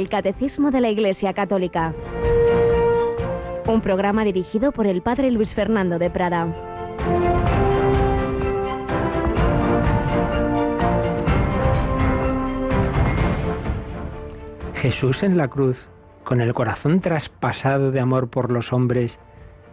[0.00, 1.94] el Catecismo de la Iglesia Católica.
[3.66, 6.48] Un programa dirigido por el Padre Luis Fernando de Prada.
[14.74, 15.76] Jesús en la cruz,
[16.24, 19.18] con el corazón traspasado de amor por los hombres,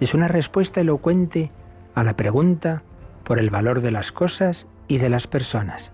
[0.02, 1.52] es una respuesta elocuente
[1.96, 2.84] a la pregunta
[3.24, 5.94] por el valor de las cosas y de las personas.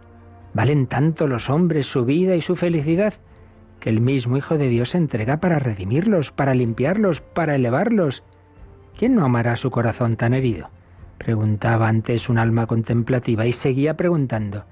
[0.56, 3.14] ¿Valen tanto los hombres su vida y su felicidad?
[3.84, 8.24] Que el mismo Hijo de Dios entrega para redimirlos, para limpiarlos, para elevarlos.
[8.98, 10.70] ¿Quién no amará su corazón tan herido?
[11.18, 14.64] Preguntaba antes un alma contemplativa y seguía preguntando.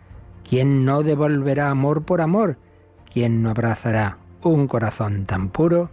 [0.49, 2.55] ¿Quién no devolverá amor por amor?
[3.11, 5.89] ¿Quién no abrazará un corazón tan puro?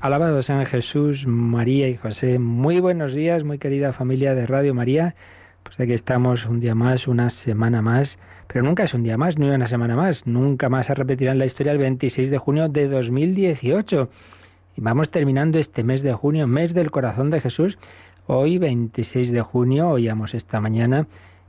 [0.00, 2.40] Alabado sean Jesús, María y José.
[2.40, 5.14] Muy buenos días, muy querida familia de Radio María.
[5.62, 8.18] Pues aquí estamos un día más, una semana más
[8.52, 10.26] pero nunca es un día más, ni una semana más.
[10.26, 14.10] Nunca más se repetirá en la historia el 26 de junio de 2018.
[14.76, 17.78] Y vamos terminando este mes de junio, mes del corazón de Jesús.
[18.26, 21.06] Hoy, 26 de junio, oíamos esta mañana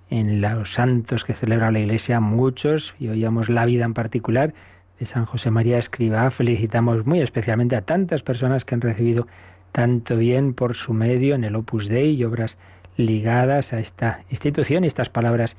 [0.09, 4.53] en los santos que celebra la Iglesia, muchos, y oíamos la vida en particular
[4.97, 6.31] de San José María Escriba.
[6.31, 9.27] Felicitamos muy especialmente a tantas personas que han recibido
[9.73, 12.57] tanto bien por su medio en el Opus Dei y obras
[12.95, 15.57] ligadas a esta institución y estas palabras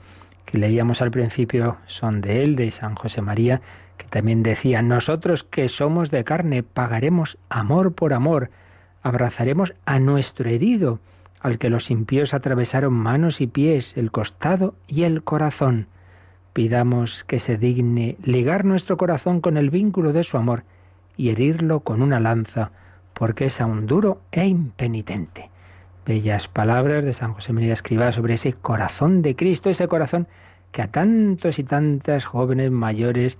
[0.58, 3.60] leíamos al principio son de él, de San José María,
[3.96, 8.50] que también decía, nosotros que somos de carne, pagaremos amor por amor,
[9.02, 10.98] abrazaremos a nuestro herido,
[11.40, 15.88] al que los impíos atravesaron manos y pies, el costado y el corazón.
[16.52, 20.64] Pidamos que se digne ligar nuestro corazón con el vínculo de su amor
[21.16, 22.70] y herirlo con una lanza,
[23.12, 25.50] porque es aún duro e impenitente
[26.04, 30.28] bellas palabras de San José María Escribá sobre ese corazón de Cristo, ese corazón
[30.74, 33.38] que a tantos y tantas jóvenes mayores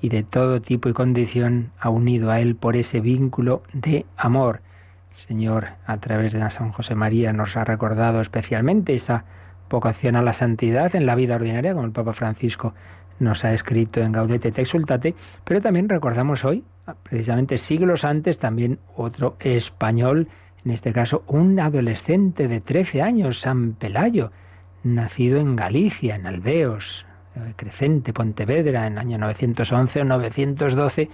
[0.00, 4.60] y de todo tipo y condición ha unido a Él por ese vínculo de amor.
[5.16, 9.24] Señor, a través de San José María, nos ha recordado especialmente esa
[9.68, 12.74] vocación a la santidad en la vida ordinaria, como el Papa Francisco
[13.18, 16.62] nos ha escrito en Gaudete te exultate, pero también recordamos hoy,
[17.02, 20.28] precisamente siglos antes, también otro español,
[20.64, 24.30] en este caso un adolescente de 13 años, San Pelayo,
[24.84, 31.10] nacido en Galicia, en Alveos, eh, Crecente, Pontevedra, en el año 911 o 912,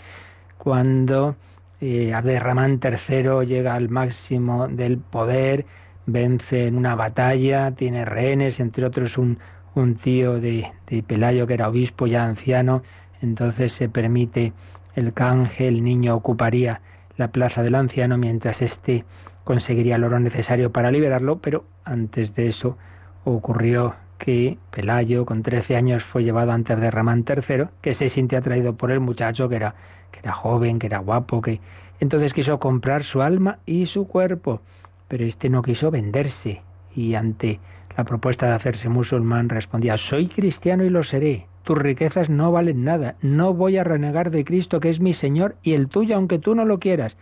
[0.59, 1.37] cuando
[1.81, 5.67] eh, Abderramán III llega al máximo del poder,
[6.07, 9.39] vence en una batalla, tiene rehenes, entre otros un,
[9.75, 12.83] un tío de, de Pelayo que era obispo ya anciano,
[13.21, 14.53] entonces se permite
[14.95, 16.81] el canje, el niño ocuparía
[17.17, 19.05] la plaza del anciano mientras este
[19.45, 22.79] conseguiría el oro necesario para liberarlo, pero antes de eso
[23.25, 28.75] ocurrió que Pelayo, con 13 años, fue llevado ante Ramán III, que se sintió atraído
[28.75, 29.75] por el muchacho, que era,
[30.12, 31.61] que era joven, que era guapo, que
[32.01, 34.61] entonces quiso comprar su alma y su cuerpo,
[35.09, 36.63] pero este no quiso venderse,
[36.95, 37.61] y ante
[37.97, 42.84] la propuesta de hacerse musulmán respondía, soy cristiano y lo seré, tus riquezas no valen
[42.84, 46.39] nada, no voy a renegar de Cristo que es mi Señor y el tuyo aunque
[46.39, 47.17] tú no lo quieras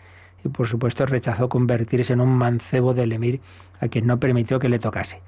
[0.45, 3.41] y por supuesto rechazó convertirse en un mancebo del emir
[3.81, 5.21] a quien no permitió que le tocase.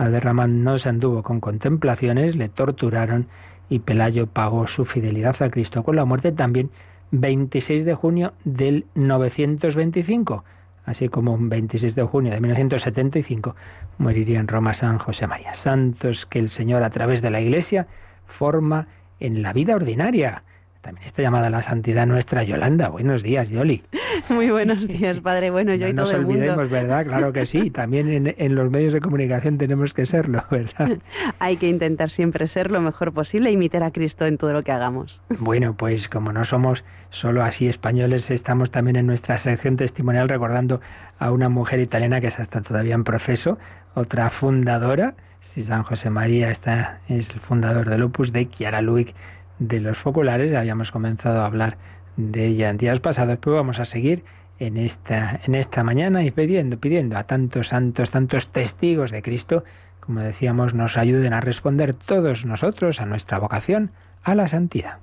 [0.00, 3.26] Aderramán no se anduvo con contemplaciones, le torturaron
[3.68, 6.70] y Pelayo pagó su fidelidad a Cristo con la muerte también
[7.10, 10.44] 26 de junio del 925,
[10.86, 13.54] así como un 26 de junio de 1975
[13.98, 15.52] moriría en Roma San José María.
[15.52, 17.86] Santos que el Señor a través de la Iglesia
[18.26, 20.44] forma en la vida ordinaria
[20.80, 22.88] también está llamada la santidad nuestra Yolanda.
[22.88, 23.82] Buenos días, Yoli.
[24.30, 25.50] Muy buenos días, padre.
[25.50, 26.38] Bueno, yo y todo el mundo.
[26.38, 27.06] No nos olvidemos, ¿verdad?
[27.06, 27.70] Claro que sí.
[27.80, 30.98] También en, en, los medios de comunicación tenemos que serlo, ¿verdad?
[31.38, 34.62] Hay que intentar siempre ser lo mejor posible e imitar a Cristo en todo lo
[34.62, 35.20] que hagamos.
[35.38, 40.80] Bueno, pues como no somos solo así españoles, estamos también en nuestra sección testimonial recordando
[41.18, 43.58] a una mujer italiana que es hasta todavía en proceso,
[43.94, 45.14] otra fundadora.
[45.40, 49.14] Si San José María está, es el fundador del Opus de Chiara Luic
[49.60, 51.76] de los foculares, habíamos comenzado a hablar
[52.16, 54.24] de ella en días pasados, pero vamos a seguir
[54.58, 59.64] en esta, en esta mañana y pidiendo, pidiendo a tantos santos, tantos testigos de Cristo,
[60.00, 63.92] como decíamos, nos ayuden a responder todos nosotros a nuestra vocación
[64.22, 64.98] a la santidad.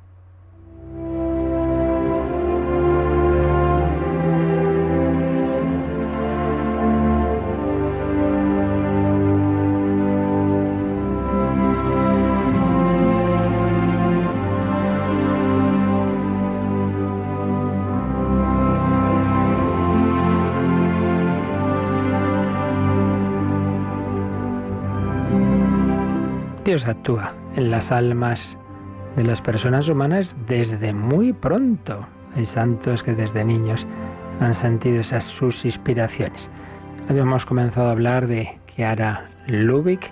[26.68, 28.58] Dios actúa en las almas
[29.16, 32.06] de las personas humanas desde muy pronto.
[32.36, 33.88] Hay santos que desde niños
[34.42, 36.50] han sentido esas sus inspiraciones.
[37.08, 40.12] Habíamos comenzado a hablar de Chiara Lubick,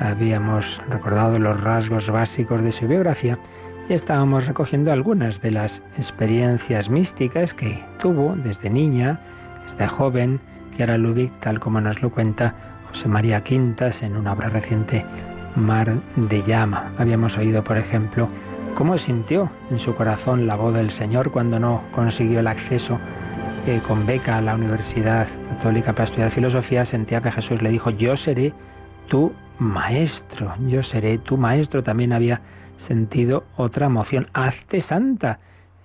[0.00, 3.38] habíamos recordado los rasgos básicos de su biografía
[3.86, 9.20] y estábamos recogiendo algunas de las experiencias místicas que tuvo desde niña,
[9.64, 10.40] desde joven,
[10.74, 12.54] Chiara Lubick, tal como nos lo cuenta
[12.88, 15.04] José María Quintas en una obra reciente,
[15.56, 16.92] Mar de Llama.
[16.98, 18.28] Habíamos oído, por ejemplo,
[18.74, 22.98] cómo sintió en su corazón la voz del Señor cuando no consiguió el acceso
[23.66, 27.90] eh, con beca a la Universidad Católica para estudiar filosofía, sentía que Jesús le dijo,
[27.90, 28.52] yo seré
[29.08, 31.82] tu maestro, yo seré tu maestro.
[31.82, 32.42] También había
[32.76, 35.38] sentido otra emoción, hazte santa,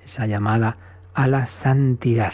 [0.04, 0.76] esa llamada
[1.14, 2.34] a la santidad.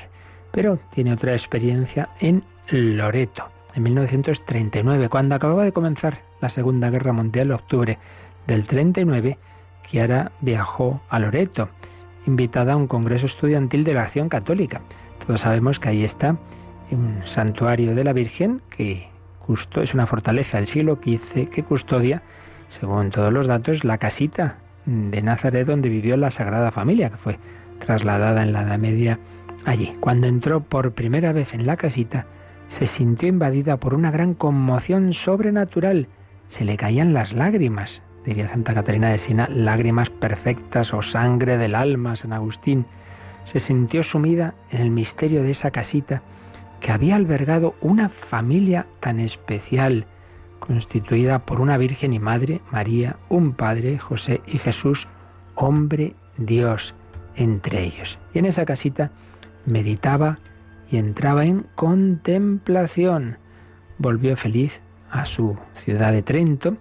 [0.52, 7.14] Pero tiene otra experiencia en Loreto, en 1939, cuando acababa de comenzar la Segunda Guerra
[7.14, 8.00] Mundial, octubre
[8.48, 9.38] del 39,
[9.88, 11.70] Chiara viajó a Loreto,
[12.26, 14.82] invitada a un congreso estudiantil de la acción católica.
[15.26, 16.38] Todos sabemos que ahí está
[16.92, 19.10] un santuario de la Virgen que
[19.82, 22.24] es una fortaleza del siglo XV que custodia,
[22.70, 27.40] según todos los datos, la casita de Nazaret donde vivió la Sagrada Familia, que fue
[27.80, 29.20] trasladada en la Edad Media
[29.66, 29.94] allí.
[30.00, 32.26] Cuando entró por primera vez en la casita,
[32.68, 36.08] se sintió invadida por una gran conmoción sobrenatural.
[36.48, 41.76] Se le caían las lágrimas diría Santa Catarina de Sina, lágrimas perfectas o sangre del
[41.76, 42.86] alma, San Agustín,
[43.44, 46.24] se sintió sumida en el misterio de esa casita
[46.82, 50.08] que había albergado una familia tan especial,
[50.60, 55.08] constituida por una Virgen y Madre, María, un Padre, José y Jesús,
[55.54, 56.96] hombre Dios
[57.36, 58.18] entre ellos.
[58.34, 59.12] Y en esa casita
[59.66, 60.40] meditaba
[60.90, 63.38] y entraba en contemplación.
[63.98, 66.78] Volvió feliz a su ciudad de Trento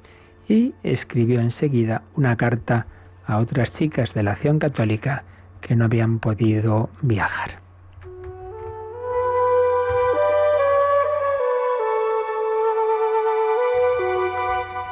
[0.48, 2.86] y escribió enseguida una carta
[3.26, 5.24] a otras chicas de la acción católica
[5.60, 7.62] que no habían podido viajar.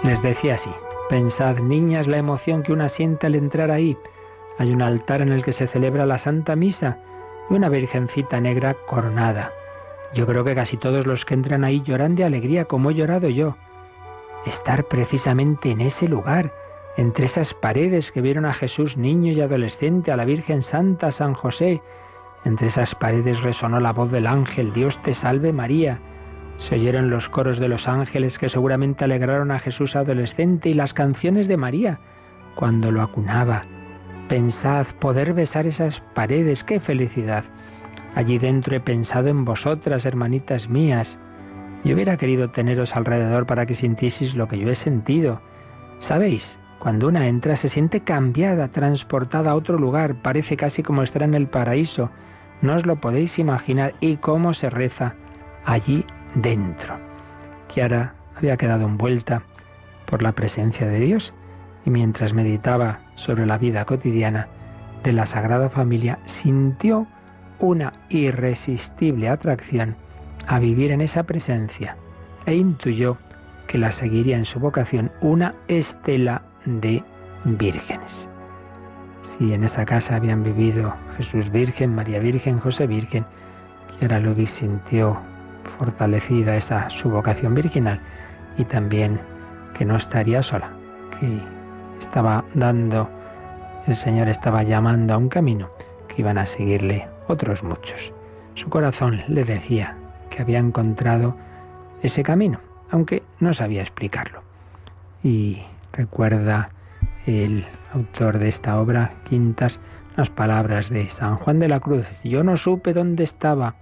[0.02, 0.70] Les decía así,
[1.08, 3.96] pensad niñas la emoción que una siente al entrar ahí.
[4.58, 6.98] Hay un altar en el que se celebra la Santa Misa
[7.52, 9.52] y una virgencita negra coronada.
[10.14, 13.28] Yo creo que casi todos los que entran ahí lloran de alegría como he llorado
[13.28, 13.56] yo
[14.46, 16.52] estar precisamente en ese lugar,
[16.96, 21.34] entre esas paredes que vieron a Jesús niño y adolescente, a la Virgen Santa, San
[21.34, 21.80] José.
[22.44, 26.00] Entre esas paredes resonó la voz del ángel, Dios te salve María.
[26.58, 30.92] Se oyeron los coros de los ángeles que seguramente alegraron a Jesús adolescente y las
[30.92, 32.00] canciones de María
[32.56, 33.64] cuando lo acunaba.
[34.32, 37.44] Pensad poder besar esas paredes, qué felicidad.
[38.14, 41.18] Allí dentro he pensado en vosotras, hermanitas mías.
[41.84, 45.42] Yo hubiera querido teneros alrededor para que sintieseis lo que yo he sentido.
[45.98, 46.58] ¿Sabéis?
[46.78, 51.34] Cuando una entra se siente cambiada, transportada a otro lugar, parece casi como estar en
[51.34, 52.08] el paraíso.
[52.62, 55.14] No os lo podéis imaginar y cómo se reza
[55.66, 56.98] allí dentro.
[57.68, 59.42] Kiara había quedado envuelta
[60.06, 61.34] por la presencia de Dios
[61.84, 64.48] y mientras meditaba sobre la vida cotidiana
[65.02, 67.06] de la Sagrada Familia sintió
[67.58, 69.96] una irresistible atracción
[70.46, 71.96] a vivir en esa presencia
[72.46, 73.18] e intuyó
[73.66, 77.02] que la seguiría en su vocación una estela de
[77.44, 78.28] vírgenes.
[79.22, 83.24] Si en esa casa habían vivido Jesús Virgen, María Virgen, José Virgen,
[83.98, 85.18] Kiara Lubick sintió
[85.78, 88.00] fortalecida esa su vocación virginal
[88.58, 89.20] y también
[89.74, 90.72] que no estaría sola,
[92.02, 93.08] estaba dando,
[93.86, 95.70] el Señor estaba llamando a un camino
[96.08, 98.12] que iban a seguirle otros muchos.
[98.54, 99.96] Su corazón le decía
[100.28, 101.36] que había encontrado
[102.02, 102.58] ese camino,
[102.90, 104.42] aunque no sabía explicarlo.
[105.22, 106.70] Y recuerda
[107.26, 109.78] el autor de esta obra, Quintas,
[110.16, 112.08] las palabras de San Juan de la Cruz.
[112.24, 113.76] Yo no supe dónde estaba,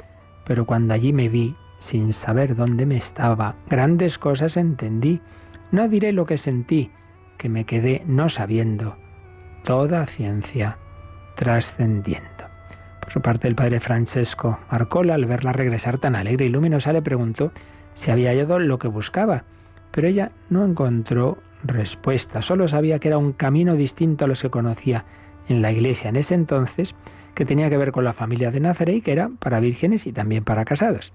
[0.45, 5.23] pero cuando allí me vi, sin saber dónde me estaba, grandes cosas entendí.
[5.73, 6.91] No diré lo que sentí,
[7.41, 8.97] que me quedé no sabiendo.
[9.65, 10.77] Toda ciencia
[11.37, 12.29] trascendiendo.
[13.01, 17.01] Por su parte, el padre Francesco Marcola, al verla regresar tan alegre y luminosa, le
[17.01, 17.51] preguntó
[17.95, 19.45] si había hallado lo que buscaba,
[19.91, 24.51] pero ella no encontró respuesta, solo sabía que era un camino distinto a los que
[24.51, 25.07] conocía
[25.49, 26.95] en la iglesia en ese entonces,
[27.35, 30.13] que tenía que ver con la familia de Nazaret y que era para vírgenes y
[30.13, 31.15] también para casados.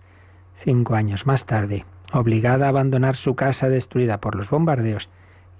[0.57, 5.09] Cinco años más tarde, obligada a abandonar su casa destruida por los bombardeos,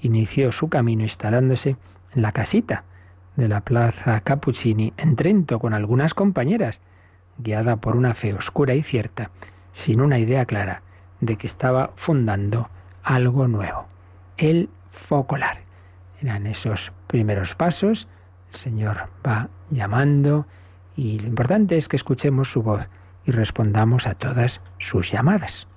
[0.05, 1.77] inició su camino instalándose
[2.13, 2.83] en la casita
[3.35, 6.79] de la Plaza Cappuccini en Trento con algunas compañeras,
[7.37, 9.31] guiada por una fe oscura y cierta,
[9.73, 10.83] sin una idea clara
[11.19, 12.69] de que estaba fundando
[13.03, 13.87] algo nuevo,
[14.37, 15.59] el focolar.
[16.21, 18.07] Eran esos primeros pasos,
[18.51, 20.45] el Señor va llamando
[20.95, 22.87] y lo importante es que escuchemos su voz
[23.25, 25.67] y respondamos a todas sus llamadas.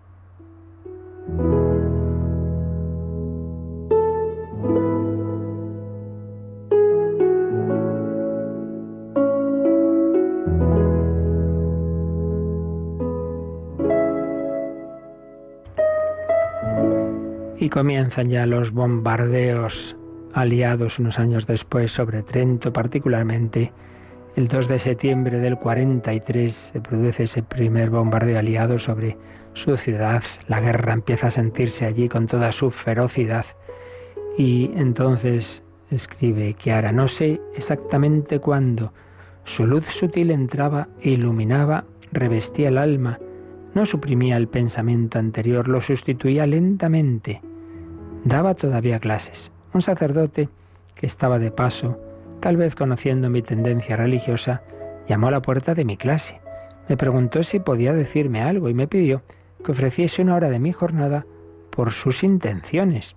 [17.68, 19.96] Comienzan ya los bombardeos
[20.32, 23.72] aliados unos años después sobre Trento, particularmente
[24.37, 29.16] el 2 de septiembre del 43 se produce ese primer bombardeo aliado sobre
[29.54, 30.22] su ciudad.
[30.46, 33.46] La guerra empieza a sentirse allí con toda su ferocidad.
[34.37, 38.92] Y entonces escribe Kiara, no sé exactamente cuándo,
[39.44, 43.18] su luz sutil entraba e iluminaba, revestía el alma,
[43.75, 47.42] no suprimía el pensamiento anterior, lo sustituía lentamente.
[48.25, 49.52] Daba todavía clases.
[49.72, 50.48] Un sacerdote
[50.94, 51.98] que estaba de paso
[52.40, 54.62] tal vez conociendo mi tendencia religiosa,
[55.08, 56.40] llamó a la puerta de mi clase.
[56.88, 59.22] Me preguntó si podía decirme algo y me pidió
[59.64, 61.26] que ofreciese una hora de mi jornada
[61.70, 63.16] por sus intenciones.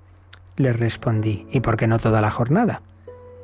[0.57, 2.81] Le respondí, ¿y por qué no toda la jornada?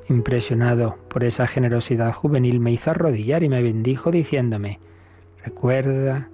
[0.09, 4.79] Impresionado por esa generosidad juvenil, me hizo arrodillar y me bendijo diciéndome,
[5.43, 6.29] recuerda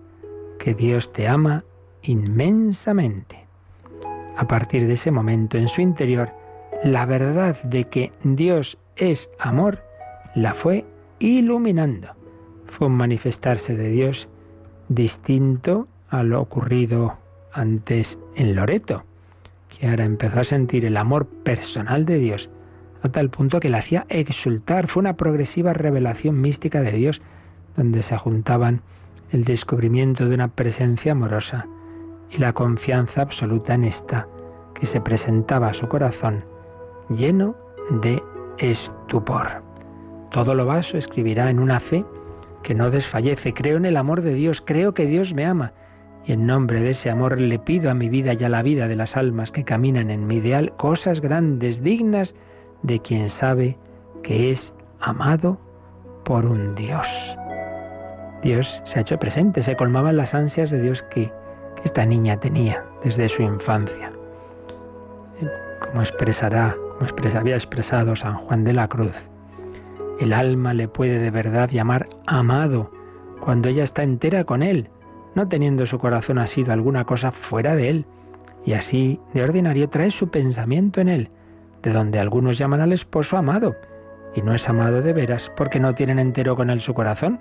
[0.60, 1.64] que Dios te ama
[2.02, 3.43] inmensamente.
[4.36, 6.30] A partir de ese momento, en su interior,
[6.84, 9.84] la verdad de que Dios es amor,
[10.36, 10.86] la fue
[11.20, 12.10] iluminando.
[12.68, 14.28] Fue un manifestarse de Dios
[14.90, 17.18] distinto a lo ocurrido
[17.54, 19.04] antes en Loreto,
[19.70, 22.50] que ahora empezó a sentir el amor personal de Dios
[23.04, 24.88] a tal punto que le hacía exultar.
[24.88, 27.22] Fue una progresiva revelación mística de Dios,
[27.76, 28.82] donde se juntaban
[29.32, 31.68] el descubrimiento de una presencia amorosa
[32.34, 34.28] y la confianza absoluta en esta,
[34.74, 36.46] que se presentaba a su corazón
[37.10, 37.56] lleno
[38.02, 38.24] de
[38.58, 39.64] estupor.
[40.32, 42.06] Todo lo vaso escribirá en una fe
[42.64, 43.54] que no desfallece.
[43.54, 45.74] Creo en el amor de Dios, creo que Dios me ama.
[46.26, 48.88] Y en nombre de ese amor le pido a mi vida y a la vida
[48.88, 52.36] de las almas que caminan en mi ideal cosas grandes, dignas
[52.82, 53.78] de quien sabe
[54.24, 55.60] que es amado
[56.24, 57.38] por un Dios.
[58.42, 61.32] Dios se ha hecho presente, se colmaban las ansias de Dios que,
[61.84, 64.12] esta niña tenía desde su infancia.
[65.82, 66.76] Como expresará
[67.36, 69.30] había expresado San Juan de la Cruz.
[70.20, 72.92] El alma le puede de verdad llamar amado
[73.40, 74.90] cuando ella está entera con él,
[75.36, 78.06] no teniendo su corazón asido alguna cosa fuera de él,
[78.66, 81.30] y así de ordinario trae su pensamiento en él,
[81.82, 83.76] de donde algunos llaman al esposo amado,
[84.34, 87.40] y no es amado de veras porque no tienen entero con él su corazón.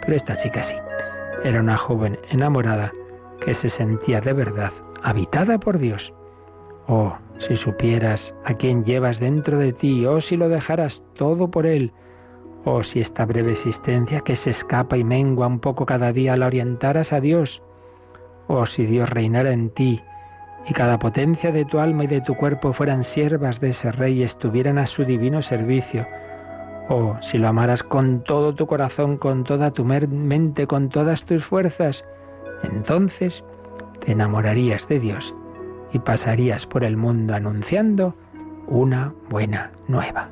[0.00, 0.76] Pero esta chica sí.
[1.44, 2.92] Era una joven enamorada
[3.40, 6.12] que se sentía de verdad habitada por Dios.
[6.88, 11.66] Oh, si supieras a quién llevas dentro de ti, oh, si lo dejaras todo por
[11.66, 11.92] él,
[12.64, 16.46] oh, si esta breve existencia que se escapa y mengua un poco cada día la
[16.46, 17.62] orientaras a Dios,
[18.48, 20.02] oh, si Dios reinara en ti
[20.68, 24.20] y cada potencia de tu alma y de tu cuerpo fueran siervas de ese rey
[24.20, 26.06] y estuvieran a su divino servicio,
[26.88, 31.44] oh, si lo amaras con todo tu corazón, con toda tu mente, con todas tus
[31.44, 32.04] fuerzas,
[32.62, 33.44] entonces
[34.00, 35.34] te enamorarías de Dios
[35.92, 38.14] y pasarías por el mundo anunciando
[38.66, 40.28] una buena nueva.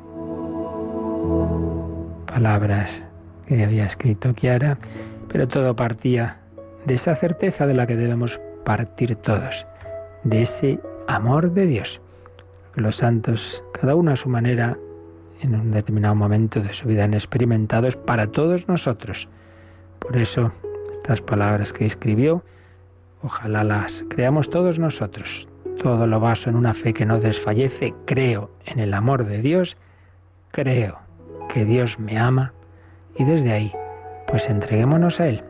[2.26, 3.04] Palabras
[3.46, 4.78] que había escrito Kiara,
[5.28, 6.38] pero todo partía
[6.86, 9.66] de esa certeza de la que debemos partir todos,
[10.24, 12.00] de ese amor de Dios.
[12.74, 14.76] Los santos, cada uno a su manera,
[15.40, 19.28] en un determinado momento de su vida han experimentado, es para todos nosotros.
[20.00, 20.52] Por eso,
[21.04, 22.42] estas palabras que escribió,
[23.22, 25.46] Ojalá las creamos todos nosotros.
[25.82, 27.92] Todo lo baso en una fe que no desfallece.
[28.06, 29.76] Creo en el amor de Dios.
[30.50, 30.98] Creo
[31.50, 32.54] que Dios me ama.
[33.16, 33.72] Y desde ahí,
[34.28, 35.42] pues entreguémonos a Él.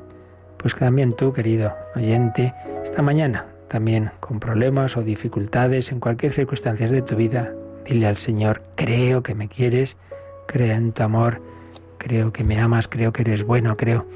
[0.59, 6.89] Pues también tú, querido oyente, esta mañana, también con problemas o dificultades en cualquier circunstancia
[6.89, 7.53] de tu vida,
[7.87, 9.97] dile al Señor, creo que me quieres,
[10.47, 11.41] creo en tu amor,
[11.99, 14.07] creo que me amas, creo que eres bueno, creo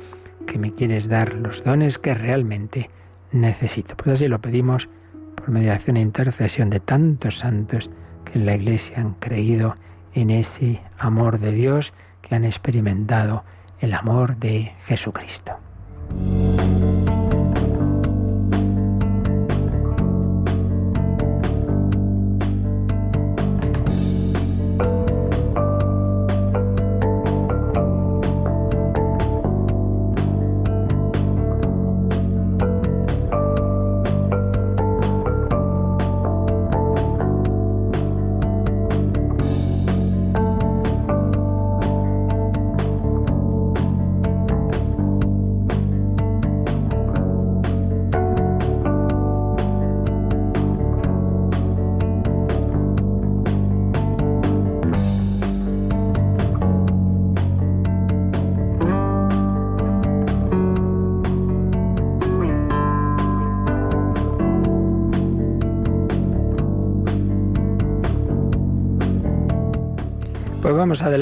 [0.48, 2.90] que me quieres dar los dones que realmente
[3.30, 3.96] necesito.
[3.96, 4.88] Pues así lo pedimos
[5.36, 7.90] por mediación e intercesión de tantos santos
[8.24, 9.76] que en la Iglesia han creído
[10.14, 13.44] en ese amor de Dios, que han experimentado
[13.80, 15.52] el amor de Jesucristo.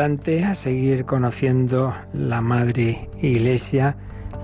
[0.07, 3.97] A seguir conociendo la Madre Iglesia,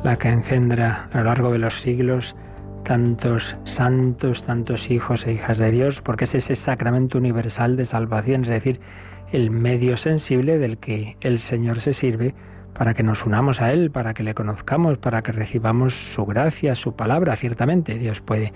[0.03, 2.35] la que engendra a lo largo de los siglos
[2.83, 8.43] tantos santos, tantos hijos e hijas de Dios, porque es ese sacramento universal de salvación,
[8.43, 8.81] es decir,
[9.31, 12.35] el medio sensible del que el Señor se sirve
[12.75, 16.75] para que nos unamos a Él, para que le conozcamos, para que recibamos su gracia,
[16.75, 17.37] su palabra.
[17.37, 18.53] Ciertamente Dios puede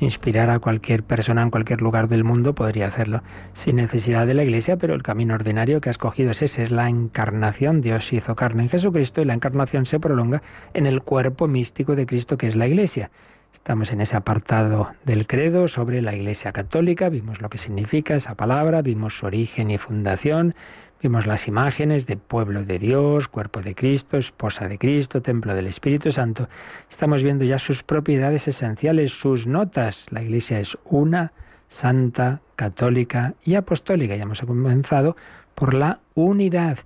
[0.00, 3.22] inspirar a cualquier persona en cualquier lugar del mundo, podría hacerlo
[3.54, 6.70] sin necesidad de la Iglesia, pero el camino ordinario que ha escogido es ese, es
[6.70, 7.80] la encarnación.
[7.80, 10.42] Dios hizo carne en Jesucristo y la encarnación se prolonga
[10.74, 13.10] en el cuerpo místico de Cristo que es la Iglesia.
[13.52, 18.34] Estamos en ese apartado del credo sobre la Iglesia Católica, vimos lo que significa esa
[18.34, 20.54] palabra, vimos su origen y fundación,
[21.02, 25.66] Vimos las imágenes de pueblo de Dios, cuerpo de Cristo, esposa de Cristo, templo del
[25.66, 26.48] Espíritu Santo.
[26.90, 30.06] Estamos viendo ya sus propiedades esenciales, sus notas.
[30.10, 31.32] La Iglesia es una,
[31.68, 34.16] santa, católica y apostólica.
[34.16, 35.16] Ya hemos comenzado
[35.54, 36.78] por la unidad.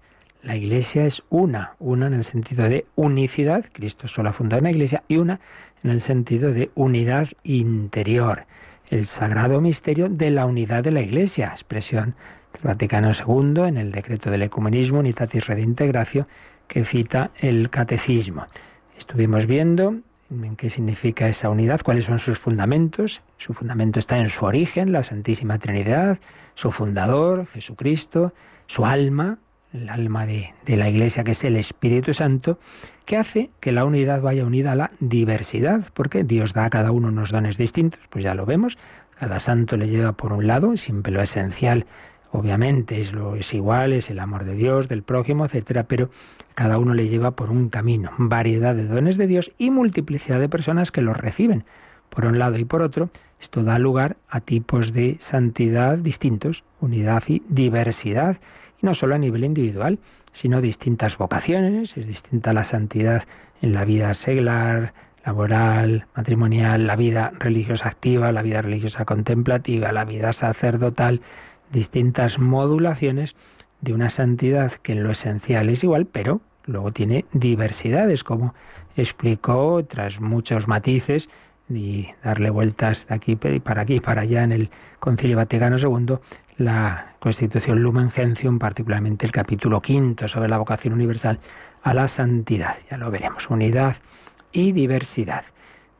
[0.42, 4.72] La Iglesia es una, una en el sentido de unicidad, Cristo solo ha fundado una
[4.72, 5.38] Iglesia, y una
[5.84, 8.46] en el sentido de unidad interior,
[8.88, 12.16] el sagrado misterio de la unidad de la Iglesia, expresión
[12.62, 16.26] Vaticano II en el decreto del ecumenismo Unitatis Redintegratio
[16.68, 18.46] que cita el catecismo.
[18.98, 19.96] Estuvimos viendo
[20.30, 23.22] en qué significa esa unidad, cuáles son sus fundamentos.
[23.38, 26.18] Su fundamento está en su origen, la Santísima Trinidad,
[26.54, 28.32] su fundador, Jesucristo,
[28.66, 29.38] su alma,
[29.72, 32.58] el alma de, de, la Iglesia, que es el Espíritu Santo,
[33.04, 36.92] que hace que la unidad vaya unida a la diversidad, porque Dios da a cada
[36.92, 38.78] uno unos dones distintos, pues ya lo vemos,
[39.18, 41.86] cada santo le lleva por un lado, siempre lo esencial
[42.32, 46.10] Obviamente es lo es igual, es el amor de Dios, del prójimo, etcétera, pero
[46.54, 50.48] cada uno le lleva por un camino, variedad de dones de Dios y multiplicidad de
[50.48, 51.64] personas que los reciben.
[52.08, 57.22] Por un lado y por otro, esto da lugar a tipos de santidad distintos, unidad
[57.26, 58.38] y diversidad,
[58.80, 59.98] y no solo a nivel individual,
[60.32, 63.24] sino distintas vocaciones, es distinta la santidad
[63.62, 64.92] en la vida seglar,
[65.24, 71.20] laboral, matrimonial, la vida religiosa activa, la vida religiosa contemplativa, la vida sacerdotal,
[71.72, 73.34] distintas modulaciones
[73.80, 78.54] de una santidad que en lo esencial es igual, pero luego tiene diversidades, como
[78.96, 81.28] explicó tras muchos matices
[81.68, 86.16] y darle vueltas de aquí para aquí para allá en el Concilio Vaticano II,
[86.58, 91.38] la Constitución Lumen Gentium, particularmente el capítulo quinto sobre la vocación universal
[91.82, 92.76] a la santidad.
[92.90, 93.96] Ya lo veremos, unidad
[94.52, 95.44] y diversidad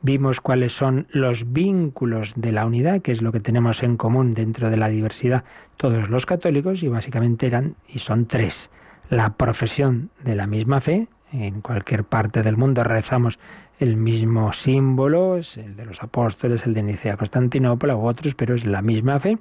[0.03, 4.35] vimos cuáles son los vínculos de la unidad, que es lo que tenemos en común
[4.35, 5.45] dentro de la diversidad
[5.77, 8.71] todos los católicos, y básicamente eran y son tres.
[9.09, 13.39] La profesión de la misma fe, en cualquier parte del mundo rezamos
[13.79, 18.55] el mismo símbolo, es el de los apóstoles, el de Nicea Constantinopla u otros, pero
[18.55, 19.39] es la misma fe.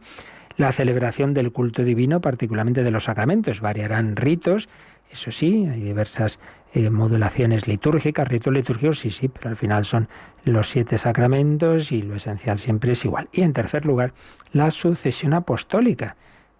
[0.57, 4.69] La celebración del culto divino, particularmente de los sacramentos, variarán ritos,
[5.11, 6.39] eso sí, hay diversas
[6.73, 10.07] eh, modulaciones litúrgicas, ritos litúrgicos, sí, sí, pero al final son
[10.43, 13.29] los siete sacramentos y lo esencial siempre es igual.
[13.31, 14.13] Y en tercer lugar,
[14.51, 16.15] la sucesión apostólica.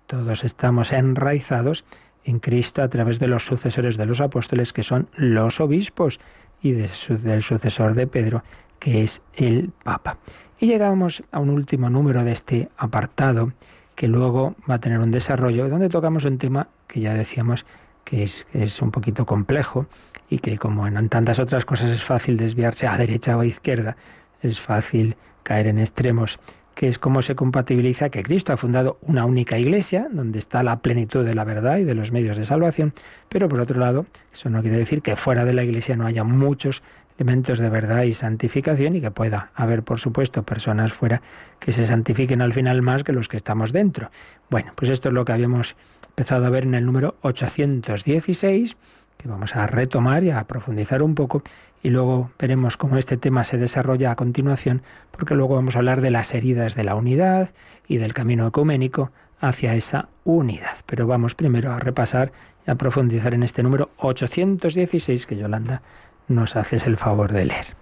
[0.08, 1.86] Todos estamos enraizados
[2.24, 6.20] en Cristo a través de los sucesores de los apóstoles, que son los obispos,
[6.62, 8.44] y del sucesor de Pedro,
[8.80, 10.18] que es el Papa.
[10.60, 13.54] Y llegamos a un último número de este apartado,
[13.96, 17.66] que luego va a tener un desarrollo, donde tocamos un tema que ya decíamos
[18.10, 19.86] que es, es un poquito complejo
[20.30, 23.98] y que como en tantas otras cosas es fácil desviarse a derecha o a izquierda,
[24.42, 26.40] es fácil caer en extremos,
[26.74, 30.80] que es cómo se compatibiliza que Cristo ha fundado una única iglesia, donde está la
[30.80, 32.94] plenitud de la verdad y de los medios de salvación,
[33.28, 36.24] pero por otro lado, eso no quiere decir que fuera de la iglesia no haya
[36.24, 36.82] muchos
[37.20, 41.22] elementos de verdad y santificación y que pueda haber, por supuesto, personas fuera
[41.60, 44.10] que se santifiquen al final más que los que estamos dentro.
[44.50, 45.76] Bueno, pues esto es lo que habíamos
[46.08, 48.78] empezado a ver en el número 816,
[49.18, 51.44] que vamos a retomar y a profundizar un poco,
[51.84, 56.00] y luego veremos cómo este tema se desarrolla a continuación, porque luego vamos a hablar
[56.00, 57.50] de las heridas de la unidad
[57.86, 60.78] y del camino ecuménico hacia esa unidad.
[60.86, 62.32] Pero vamos primero a repasar
[62.66, 65.82] y a profundizar en este número 816 que Yolanda
[66.30, 67.76] nos haces el favor de leer.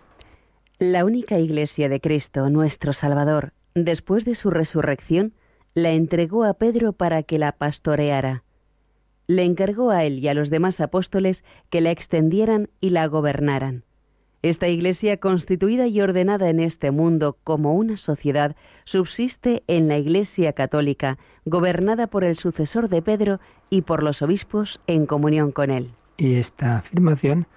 [0.79, 5.33] La única iglesia de Cristo, nuestro Salvador, después de su resurrección,
[5.73, 8.43] la entregó a Pedro para que la pastoreara.
[9.27, 13.83] Le encargó a él y a los demás apóstoles que la extendieran y la gobernaran.
[14.43, 18.55] Esta Iglesia, constituida y ordenada en este mundo como una sociedad,
[18.85, 24.79] subsiste en la Iglesia católica, gobernada por el sucesor de Pedro y por los obispos
[24.87, 25.91] en comunión con él.
[26.17, 27.47] Y esta afirmación,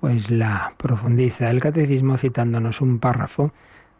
[0.00, 3.52] pues la profundiza el catecismo citándonos un párrafo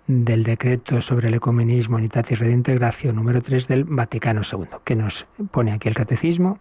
[0.06, 5.72] del decreto sobre el ecumenismo, unitatis redintegratio número 3 del Vaticano II, que nos pone
[5.72, 6.58] aquí el catecismo.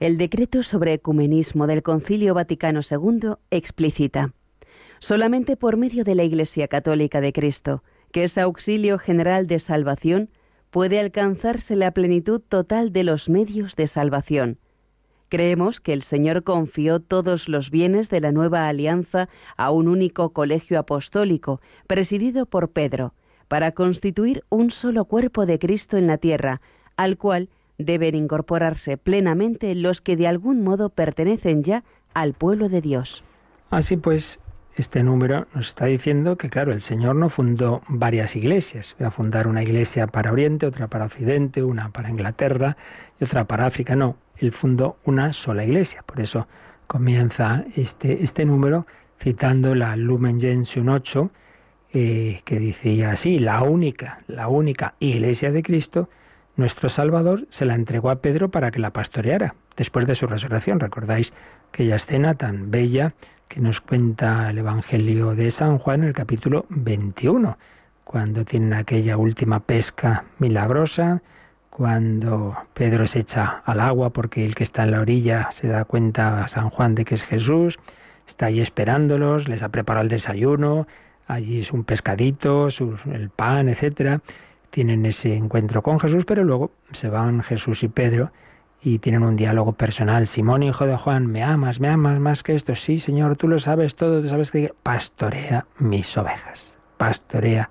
[0.00, 4.32] El decreto sobre ecumenismo del Concilio Vaticano II explicita
[5.00, 10.30] solamente por medio de la Iglesia Católica de Cristo, que es auxilio general de salvación,
[10.70, 14.58] puede alcanzarse la plenitud total de los medios de salvación.
[15.30, 20.30] Creemos que el Señor confió todos los bienes de la nueva alianza a un único
[20.30, 23.14] colegio apostólico, presidido por Pedro,
[23.46, 26.60] para constituir un solo cuerpo de Cristo en la tierra,
[26.96, 32.80] al cual deben incorporarse plenamente los que de algún modo pertenecen ya al pueblo de
[32.80, 33.22] Dios.
[33.70, 34.40] Así pues,
[34.80, 38.96] este número nos está diciendo que, claro, el Señor no fundó varias iglesias.
[38.98, 42.76] Voy a fundar una iglesia para Oriente, otra para Occidente, una para Inglaterra
[43.20, 43.94] y otra para África.
[43.94, 46.02] No, Él fundó una sola iglesia.
[46.04, 46.48] Por eso
[46.86, 48.86] comienza este, este número
[49.20, 51.30] citando la Lumen Gentium 8,
[51.92, 56.08] eh, que decía así, la única, la única iglesia de Cristo,
[56.56, 60.80] nuestro Salvador se la entregó a Pedro para que la pastoreara después de su resurrección.
[60.80, 61.32] ¿Recordáis
[61.68, 63.14] aquella escena tan bella
[63.50, 67.58] que nos cuenta el Evangelio de San Juan en el capítulo 21,
[68.04, 71.20] cuando tienen aquella última pesca milagrosa,
[71.68, 75.84] cuando Pedro se echa al agua porque el que está en la orilla se da
[75.84, 77.80] cuenta a San Juan de que es Jesús,
[78.24, 80.86] está ahí esperándolos, les ha preparado el desayuno,
[81.26, 82.68] allí es un pescadito,
[83.12, 84.20] el pan, etcétera.
[84.70, 88.30] Tienen ese encuentro con Jesús, pero luego se van Jesús y Pedro
[88.82, 90.26] y tienen un diálogo personal.
[90.26, 91.80] Simón, hijo de Juan, ¿me amas?
[91.80, 92.74] ¿Me amas más que esto?
[92.74, 97.70] Sí, Señor, tú lo sabes todo, tú sabes que pastorea mis ovejas, pastorea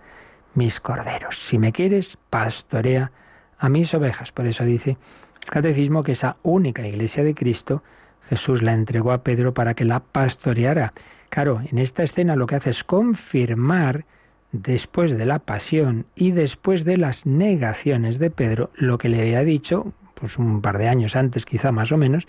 [0.54, 1.39] mis corderos.
[1.48, 3.12] Si me quieres, pastorea
[3.58, 4.32] a mis ovejas.
[4.32, 4.98] Por eso dice
[5.41, 7.84] el catecismo que esa única iglesia de Cristo,
[8.30, 10.93] Jesús la entregó a Pedro para que la pastoreara.
[11.30, 14.06] Claro, en esta escena lo que hace es confirmar
[14.52, 19.43] después de la pasión y después de las negaciones de Pedro lo que le había
[19.43, 22.27] dicho pues un par de años antes, quizá más o menos,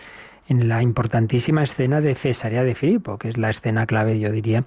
[0.48, 4.64] en la importantísima escena de Cesarea de Filipo, que es la escena clave, yo diría,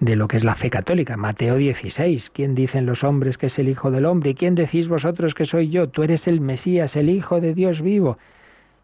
[0.00, 1.16] de lo que es la fe católica.
[1.16, 2.30] Mateo 16.
[2.30, 4.30] ¿Quién dicen los hombres que es el Hijo del Hombre?
[4.30, 5.88] ¿Y quién decís vosotros que soy yo?
[5.88, 8.18] Tú eres el Mesías, el Hijo de Dios vivo.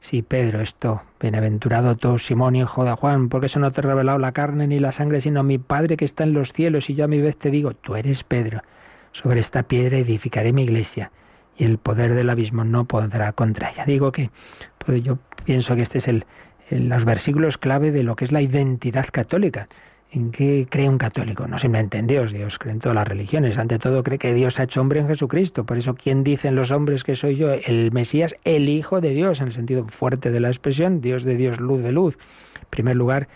[0.05, 4.19] Sí, Pedro, esto, bienaventurado tú, Simón, hijo de Juan, porque eso no te ha revelado
[4.19, 7.07] la carne ni la sangre, sino mi Padre que está en los cielos, y yo
[7.07, 8.61] a mi vez te digo, tú eres Pedro,
[9.13, 11.11] sobre esta piedra edificaré mi iglesia,
[11.57, 13.85] y el poder del abismo no podrá contra ella.
[13.85, 14.31] Digo que
[14.79, 16.25] pues yo pienso que este es el,
[16.71, 19.69] los versículos clave de lo que es la identidad católica.
[20.11, 21.49] ¿En qué cree un católico?
[21.49, 23.59] No simplemente en Dios, Dios cree en todas las religiones.
[23.59, 25.65] Ante todo cree que Dios ha hecho hombre en Jesucristo.
[25.65, 27.53] Por eso, ¿quién dicen los hombres que soy yo?
[27.53, 31.37] El Mesías, el Hijo de Dios, en el sentido fuerte de la expresión, Dios de
[31.37, 32.17] Dios, luz de luz.
[32.61, 33.27] En primer lugar,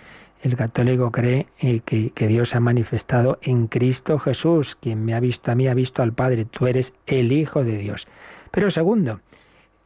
[0.43, 4.77] el católico cree eh, que, Dios ha manifestado en Cristo Jesús.
[4.81, 6.45] Quien me ha visto a mí ha visto al Padre.
[6.45, 8.07] Tú eres el Hijo de Dios.
[8.51, 9.21] Pero segundo,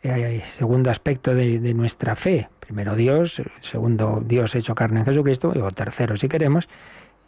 [0.02, 2.48] eh, segundo aspecto de, de, nuestra fe.
[2.60, 6.68] Primero Dios, segundo Dios hecho carne en Jesucristo, o tercero si queremos.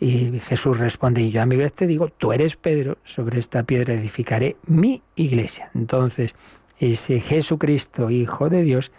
[0.00, 3.62] Y Jesús responde, y yo a mi vez te digo, tú eres Pedro, sobre esta
[3.62, 5.70] piedra edificaré mi iglesia.
[5.74, 6.34] Entonces,
[6.78, 8.92] ese Jesucristo, Hijo de Dios,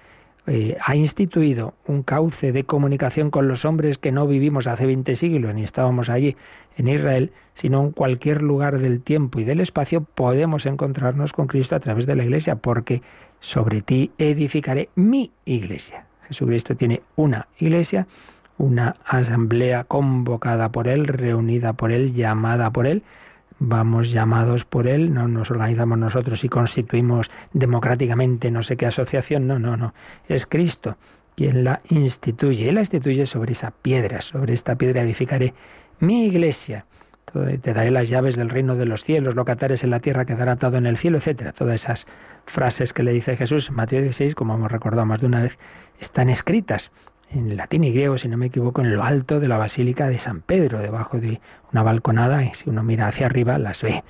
[0.47, 5.15] eh, ha instituido un cauce de comunicación con los hombres que no vivimos hace 20
[5.15, 6.35] siglos ni estábamos allí
[6.77, 11.75] en Israel, sino en cualquier lugar del tiempo y del espacio podemos encontrarnos con Cristo
[11.75, 13.01] a través de la iglesia, porque
[13.39, 16.05] sobre ti edificaré mi iglesia.
[16.27, 18.07] Jesucristo tiene una iglesia,
[18.57, 23.03] una asamblea convocada por Él, reunida por Él, llamada por Él,
[23.59, 29.47] vamos llamados por Él, no nos organizamos nosotros y constituimos democráticamente no sé qué asociación,
[29.47, 29.93] no, no, no,
[30.27, 30.97] es Cristo
[31.35, 35.53] quien la instituye, y la instituye sobre esa piedra, sobre esta piedra edificaré
[35.99, 36.85] mi iglesia,
[37.61, 40.53] te daré las llaves del reino de los cielos, lo que en la tierra quedará
[40.53, 41.51] atado en el cielo, etcétera.
[41.51, 42.07] Todas esas
[42.45, 45.57] frases que le dice Jesús en Mateo 16, como hemos recordado más de una vez,
[45.99, 46.91] están escritas
[47.35, 50.19] en latín y griego, si no me equivoco, en lo alto de la Basílica de
[50.19, 54.03] San Pedro, debajo de una balconada, y si uno mira hacia arriba las ve.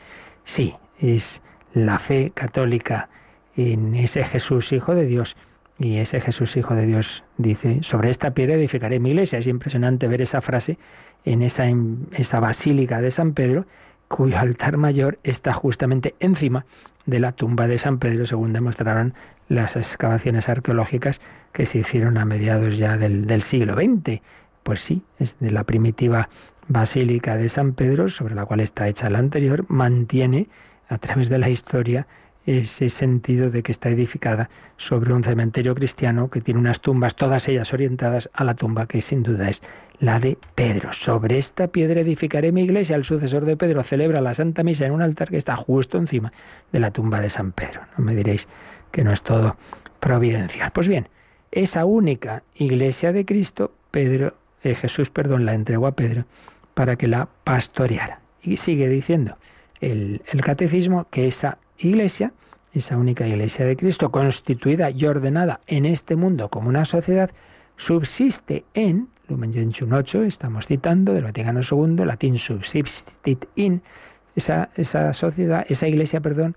[0.43, 1.41] Sí, es
[1.73, 3.09] la fe católica
[3.57, 5.35] en ese Jesús Hijo de Dios.
[5.77, 9.39] Y ese Jesús Hijo de Dios dice, sobre esta piedra edificaré mi iglesia.
[9.39, 10.77] Es impresionante ver esa frase
[11.25, 13.65] en esa, basílica de San Pedro,
[14.07, 16.65] cuyo altar mayor está justamente encima
[17.07, 19.15] de la tumba de San Pedro, según demostraron
[19.47, 24.21] las excavaciones arqueológicas que se hicieron a mediados ya del, siglo XX.
[24.63, 26.29] Pues sí, es de la primitiva
[26.67, 30.49] basílica de San Pedro, sobre la cual está hecha la anterior, mantiene
[30.89, 32.07] a través de la historia
[32.45, 37.47] ese sentido de que está edificada sobre un cementerio cristiano que tiene unas tumbas, todas
[37.47, 39.61] ellas orientadas a la tumba que sin duda es
[39.99, 40.93] la de Pedro.
[40.93, 42.95] Sobre esta piedra edificaré mi iglesia.
[42.95, 46.33] El sucesor de Pedro celebra la Santa Misa en un altar que está justo encima
[46.71, 47.81] de la tumba de San Pedro.
[47.97, 48.47] No me diréis
[48.95, 49.57] que no es todo
[49.99, 50.71] providencial.
[50.71, 51.09] Pues bien,
[51.51, 56.23] esa única iglesia de Cristo, Pedro, eh, Jesús, perdón, la entregó a Pedro
[56.73, 58.21] para que la pastoreara.
[58.41, 59.35] Y sigue diciendo
[59.81, 62.31] el, el catecismo que esa iglesia,
[62.71, 67.31] esa única iglesia de Cristo, constituida y ordenada en este mundo como una sociedad,
[67.75, 73.81] subsiste en, Lumen Gentium 8, estamos citando del Vaticano II, latín subsistit in,
[74.37, 76.55] esa, esa sociedad, esa iglesia, perdón,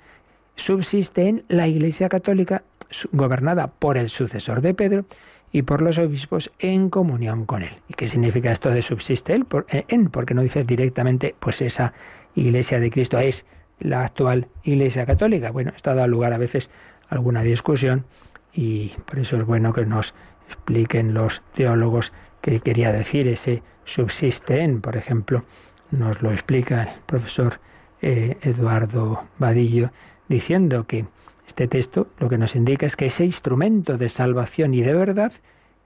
[0.59, 2.65] subsiste en la iglesia católica
[3.13, 5.05] gobernada por el sucesor de Pedro
[5.53, 7.77] y por los obispos en comunión con él.
[7.89, 9.47] ¿Y qué significa esto de subsiste él?
[9.69, 11.95] Eh, en, porque no dice directamente, pues esa
[12.35, 13.47] iglesia de Cristo es
[13.79, 15.51] la actual iglesia católica.
[15.51, 16.71] Bueno, esto ha dado lugar a veces
[17.09, 18.05] a alguna discusión
[18.53, 20.13] y por eso es bueno que nos
[20.49, 24.81] expliquen los teólogos qué quería decir ese subsiste en.
[24.81, 25.45] Por ejemplo,
[25.91, 27.61] nos lo explica el profesor
[28.03, 29.91] eh, Eduardo Vadillo
[30.29, 31.07] diciendo que
[31.47, 35.33] este texto lo que nos indica es que ese instrumento de salvación y de verdad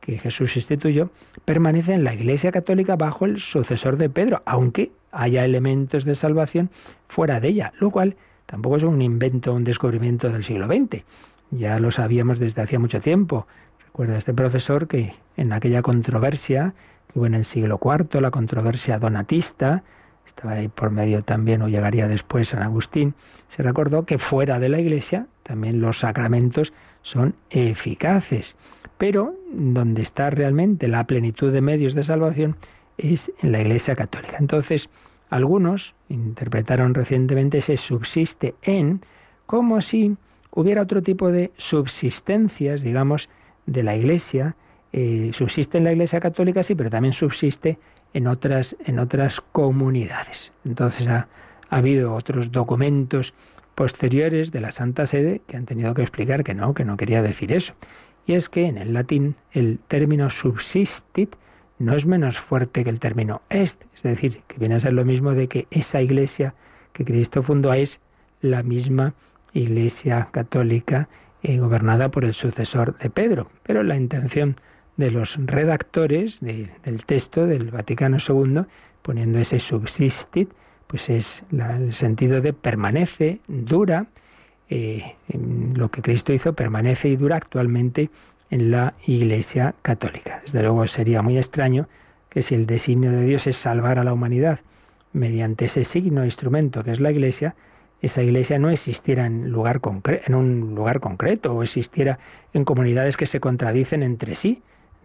[0.01, 1.11] que Jesús instituyó
[1.45, 6.71] permanece en la Iglesia Católica bajo el sucesor de Pedro, aunque haya elementos de salvación
[7.09, 11.05] fuera de ella, lo cual tampoco es un invento, un descubrimiento del siglo XX.
[11.53, 13.47] Ya lo sabíamos desde hacía mucho tiempo.
[13.87, 16.75] Recuerda este profesor que en aquella controversia
[17.13, 19.85] que hubo en el siglo IV, la controversia donatista,
[20.27, 23.15] estaba ahí por medio también, o llegaría después San Agustín,
[23.55, 28.57] se recordó que fuera de la Iglesia también los sacramentos son eficaces.
[28.97, 32.57] Pero donde está realmente la plenitud de medios de salvación
[32.97, 34.39] es en la Iglesia Católica.
[34.41, 34.89] Entonces,
[35.29, 39.03] algunos interpretaron recientemente ese subsiste en
[39.45, 40.17] como si
[40.51, 43.29] hubiera otro tipo de subsistencias, digamos,
[43.67, 44.57] de la Iglesia.
[44.95, 47.79] Eh, subsiste en la Iglesia Católica, sí, pero también subsiste
[48.15, 50.55] en otras, en otras comunidades.
[50.65, 51.29] Entonces ha,
[51.73, 53.33] ha habido otros documentos
[53.75, 57.23] posteriores de la Santa Sede que han tenido que explicar que no, que no quería
[57.23, 57.73] decir eso.
[58.27, 61.35] Y es que en el latín el término subsistit
[61.79, 65.07] no es menos fuerte que el término est, es decir, que viene a ser lo
[65.07, 66.55] mismo de que esa iglesia
[66.93, 68.01] que Cristo fundó es
[68.43, 69.15] la misma
[69.55, 71.09] iglesia católica
[71.43, 73.51] eh, gobernada por el sucesor de Pedro.
[73.63, 74.57] Pero la intención
[74.99, 78.67] de los redactores del texto del Vaticano II,
[79.01, 80.51] poniendo ese subsistit,
[80.93, 84.09] pues es el sentido de permanece, dura,
[84.69, 85.15] eh,
[85.73, 88.11] lo que Cristo hizo permanece y dura actualmente
[88.51, 90.41] en la Iglesia Católica.
[90.43, 91.89] Desde luego sería muy extraño
[92.29, 94.61] que si el designio de Dios es salvar a la humanidad
[95.15, 97.55] mediante ese signo instrumento que es la Iglesia,
[98.03, 102.19] esa Iglesia no existiera en, lugar en un lugar concreto o existiera
[102.53, 104.61] en comunidades que se contradicen entre sí.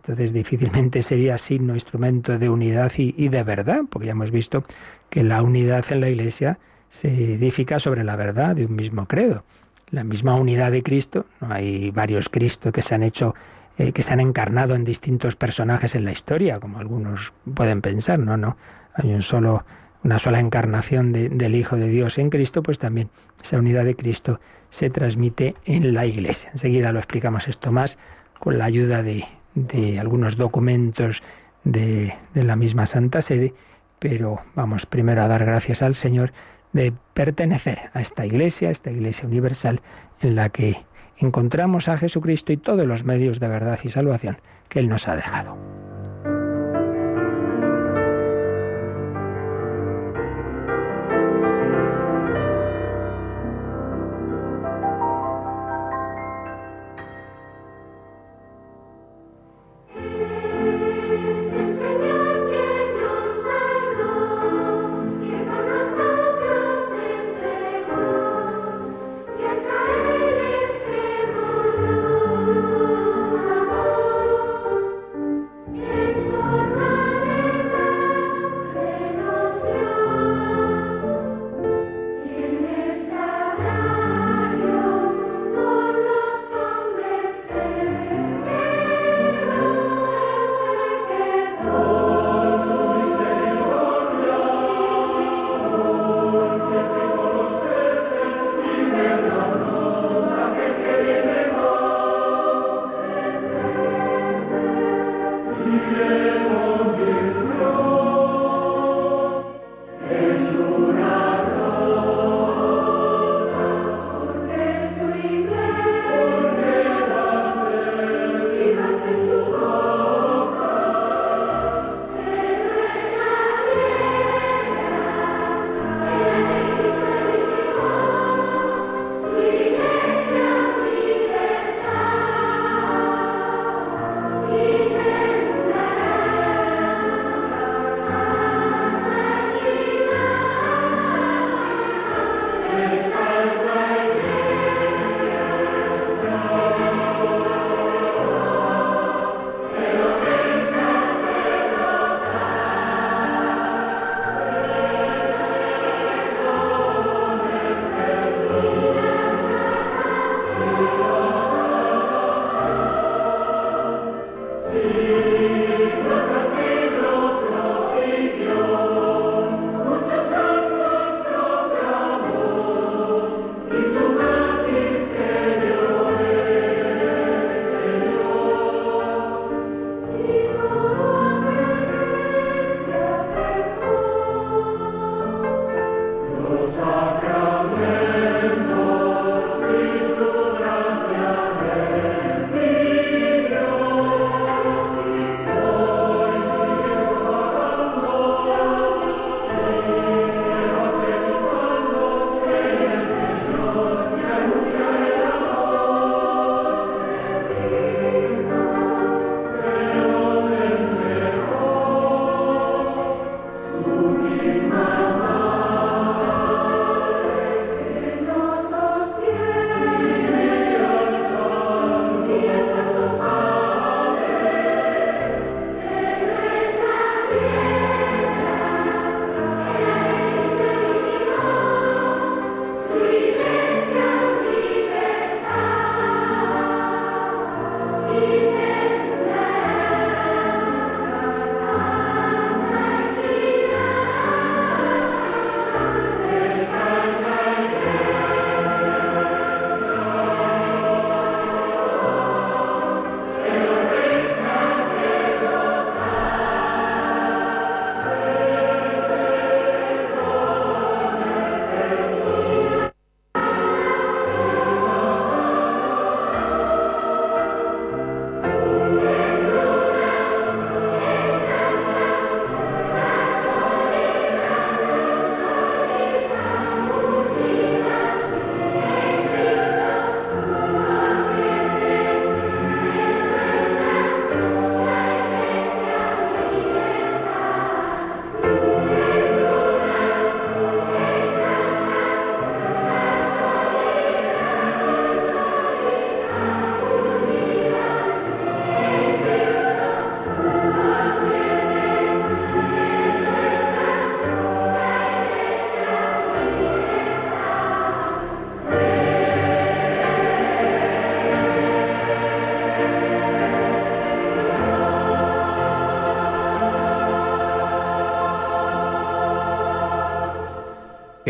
[0.07, 4.63] Entonces difícilmente sería signo, instrumento de unidad y, de verdad, porque ya hemos visto
[5.09, 9.43] que la unidad en la Iglesia se edifica sobre la verdad de un mismo credo.
[9.89, 13.35] La misma unidad de Cristo, no hay varios Cristos que se han hecho,
[13.77, 18.17] eh, que se han encarnado en distintos personajes en la historia, como algunos pueden pensar,
[18.17, 18.55] no, no,
[18.93, 19.65] hay un solo,
[20.05, 23.09] una sola encarnación del Hijo de Dios en Cristo, pues también
[23.43, 24.39] esa unidad de Cristo
[24.69, 26.49] se transmite en la Iglesia.
[26.53, 27.97] Enseguida lo explicamos esto más
[28.39, 29.25] con la ayuda de,
[29.57, 31.23] de algunos documentos
[31.63, 33.53] de, de la misma Santa Sede
[33.99, 36.33] pero vamos primero a dar gracias al Señor
[36.73, 39.81] de pertenecer a esta iglesia, a esta iglesia universal
[40.21, 40.85] en la que
[41.17, 44.37] encontramos a Jesucristo y todos los medios de verdad y salvación
[44.69, 45.57] que Él nos ha dejado.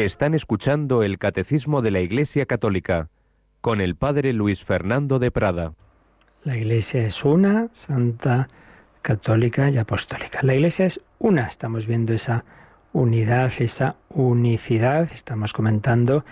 [0.06, 3.10] Están escuchando el Catecismo de la Iglesia Católica
[3.62, 5.74] con el Padre Luis Fernando de Prada.
[6.44, 8.48] La Iglesia es una, santa,
[9.02, 10.42] católica y apostólica.
[10.44, 12.46] La Iglesia es una, estamos viendo esa
[12.94, 16.24] unidad, esa unicidad, estamos comentando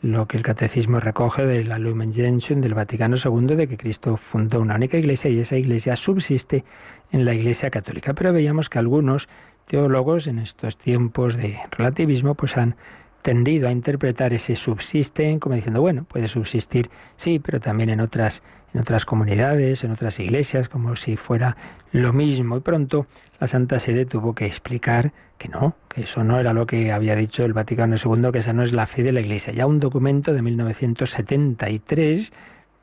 [0.00, 4.16] lo que el catecismo recoge de la Lumen Gentium del Vaticano II de que Cristo
[4.16, 6.64] fundó una única iglesia y esa iglesia subsiste
[7.12, 8.14] en la Iglesia católica.
[8.14, 9.28] Pero veíamos que algunos
[9.68, 12.74] teólogos en estos tiempos de relativismo pues han
[13.22, 18.42] tendido a interpretar ese subsisten como diciendo, bueno, puede subsistir, sí, pero también en otras,
[18.74, 21.56] en otras comunidades, en otras iglesias, como si fuera
[21.92, 22.56] lo mismo.
[22.56, 23.06] Y pronto
[23.40, 27.16] la Santa Sede tuvo que explicar que no, que eso no era lo que había
[27.16, 29.52] dicho el Vaticano II, que esa no es la fe de la Iglesia.
[29.52, 32.32] Ya un documento de 1973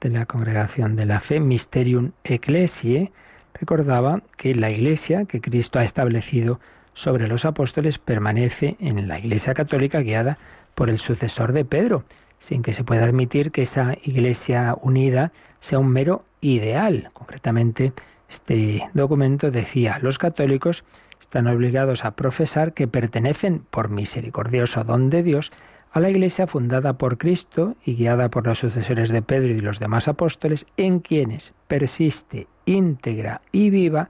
[0.02, 3.12] de la Congregación de la Fe, Mysterium Ecclesiae,
[3.54, 6.60] recordaba que la Iglesia que Cristo ha establecido
[7.00, 10.38] sobre los apóstoles permanece en la Iglesia católica guiada
[10.76, 12.04] por el sucesor de Pedro,
[12.40, 15.32] sin que se pueda admitir que esa Iglesia unida
[15.62, 17.10] sea un mero ideal.
[17.14, 17.94] Concretamente,
[18.30, 20.84] este documento decía, los católicos
[21.22, 25.54] están obligados a profesar que pertenecen, por misericordioso don de Dios,
[25.94, 29.80] a la Iglesia fundada por Cristo y guiada por los sucesores de Pedro y los
[29.80, 34.10] demás apóstoles, en quienes persiste íntegra y viva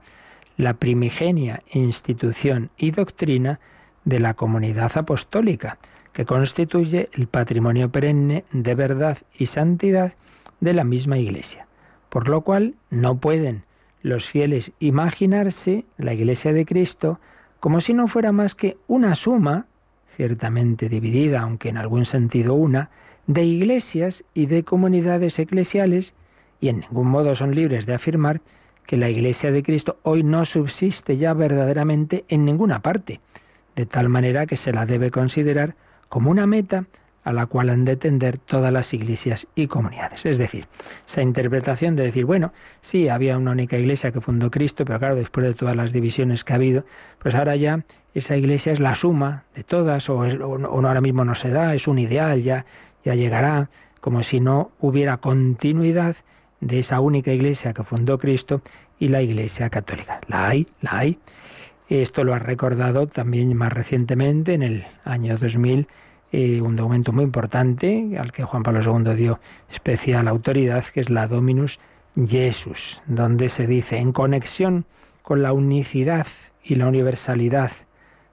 [0.60, 3.60] la primigenia institución y doctrina
[4.04, 5.78] de la comunidad apostólica,
[6.12, 10.14] que constituye el patrimonio perenne de verdad y santidad
[10.60, 11.66] de la misma Iglesia,
[12.08, 13.64] por lo cual no pueden
[14.02, 17.20] los fieles imaginarse la Iglesia de Cristo
[17.60, 19.66] como si no fuera más que una suma,
[20.16, 22.90] ciertamente dividida, aunque en algún sentido una,
[23.26, 26.14] de iglesias y de comunidades eclesiales,
[26.60, 28.40] y en ningún modo son libres de afirmar
[28.90, 33.20] que la Iglesia de Cristo hoy no subsiste ya verdaderamente en ninguna parte,
[33.76, 35.76] de tal manera que se la debe considerar
[36.08, 36.86] como una meta
[37.22, 40.26] a la cual han de tender todas las iglesias y comunidades.
[40.26, 40.66] Es decir,
[41.06, 45.14] esa interpretación de decir, bueno, sí, había una única iglesia que fundó Cristo, pero claro,
[45.14, 46.84] después de todas las divisiones que ha habido,
[47.20, 51.50] pues ahora ya esa iglesia es la suma de todas, o, ahora mismo no se
[51.50, 52.66] da, es un ideal, ya,
[53.04, 53.70] ya llegará,
[54.00, 56.16] como si no hubiera continuidad
[56.60, 58.62] de esa única iglesia que fundó Cristo
[58.98, 60.20] y la iglesia católica.
[60.28, 61.18] La hay, la hay.
[61.88, 65.88] Esto lo ha recordado también más recientemente, en el año 2000,
[66.32, 69.40] eh, un documento muy importante al que Juan Pablo II dio
[69.72, 71.80] especial autoridad, que es la Dominus
[72.14, 74.84] Jesus, donde se dice, en conexión
[75.22, 76.26] con la unicidad
[76.62, 77.72] y la universalidad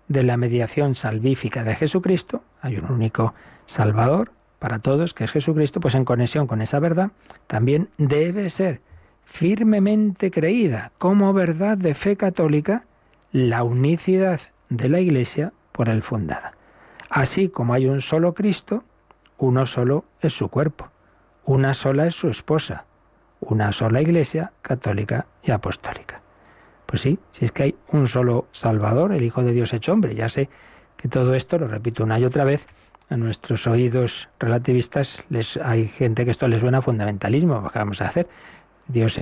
[0.07, 3.33] de la mediación salvífica de Jesucristo, hay un único
[3.65, 7.11] Salvador, para todos, que es Jesucristo, pues en conexión con esa verdad,
[7.47, 8.81] también debe ser
[9.25, 12.85] firmemente creída como verdad de fe católica
[13.31, 14.39] la unicidad
[14.69, 16.53] de la Iglesia por él fundada.
[17.09, 18.83] Así como hay un solo Cristo,
[19.37, 20.89] uno solo es su cuerpo,
[21.45, 22.85] una sola es su esposa,
[23.39, 26.21] una sola Iglesia católica y apostólica.
[26.85, 30.15] Pues sí, si es que hay un solo Salvador, el Hijo de Dios hecho hombre,
[30.15, 30.49] ya sé
[30.95, 32.65] que todo esto, lo repito una y otra vez,
[33.09, 37.69] a nuestros oídos relativistas les, hay gente que esto les suena a fundamentalismo.
[37.71, 38.27] ¿Qué vamos a hacer?
[38.87, 39.19] Dios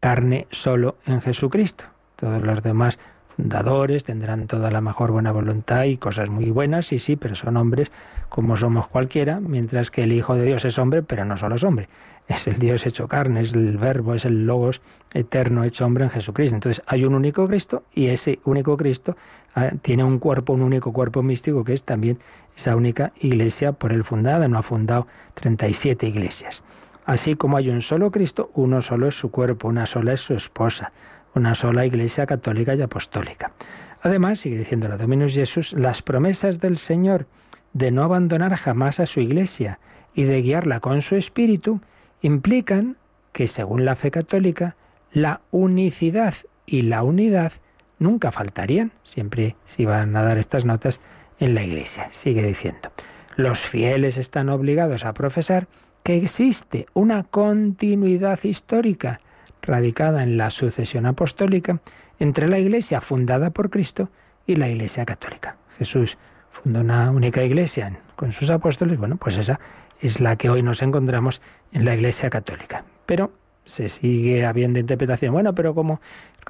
[0.00, 1.84] carne solo en Jesucristo.
[2.16, 2.98] Todos los demás
[3.36, 7.56] fundadores tendrán toda la mejor buena voluntad y cosas muy buenas, sí, sí, pero son
[7.56, 7.90] hombres
[8.28, 11.64] como somos cualquiera, mientras que el Hijo de Dios es hombre, pero no solo es
[11.64, 11.88] hombre.
[12.26, 14.80] Es el Dios hecho carne, es el verbo, es el logos
[15.12, 16.54] eterno hecho hombre en Jesucristo.
[16.54, 19.16] Entonces hay un único Cristo y ese único Cristo
[19.54, 22.18] ah, tiene un cuerpo, un único cuerpo místico que es también
[22.56, 26.62] esa única iglesia por él fundada, no ha fundado 37 iglesias.
[27.04, 30.34] Así como hay un solo Cristo, uno solo es su cuerpo, una sola es su
[30.34, 30.92] esposa,
[31.34, 33.52] una sola iglesia católica y apostólica.
[34.00, 37.26] Además, sigue diciendo la Dominus Jesús, las promesas del Señor
[37.74, 39.78] de no abandonar jamás a su iglesia
[40.14, 41.80] y de guiarla con su espíritu
[42.26, 42.96] implican
[43.32, 44.76] que, según la fe católica,
[45.12, 46.34] la unicidad
[46.66, 47.52] y la unidad
[47.98, 51.00] nunca faltarían, siempre se iban a dar estas notas
[51.38, 52.08] en la Iglesia.
[52.10, 52.90] Sigue diciendo,
[53.36, 55.68] los fieles están obligados a profesar
[56.02, 59.20] que existe una continuidad histórica
[59.62, 61.80] radicada en la sucesión apostólica
[62.18, 64.10] entre la Iglesia fundada por Cristo
[64.46, 65.56] y la Iglesia católica.
[65.78, 66.18] Jesús
[66.50, 69.58] fundó una única Iglesia con sus apóstoles, bueno, pues esa
[70.00, 71.40] es la que hoy nos encontramos
[71.72, 72.84] en la Iglesia católica.
[73.06, 73.32] Pero
[73.64, 75.32] se sigue habiendo interpretación.
[75.32, 76.00] Bueno, pero como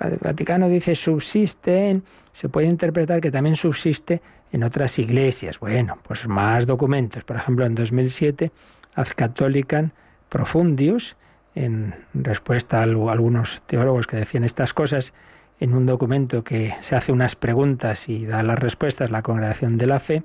[0.01, 2.01] el Vaticano dice subsiste
[2.33, 4.21] se puede interpretar que también subsiste
[4.53, 5.61] en otras iglesias.
[5.61, 7.25] Bueno, pues más documentos.
[7.25, 8.51] Por ejemplo, en 2007,
[8.95, 9.91] Ad Catholicam
[10.29, 11.17] Profundius,
[11.55, 15.13] en respuesta a algunos teólogos que decían estas cosas,
[15.61, 19.87] en un documento que se hace unas preguntas y da las respuestas la Congregación de
[19.87, 20.25] la Fe,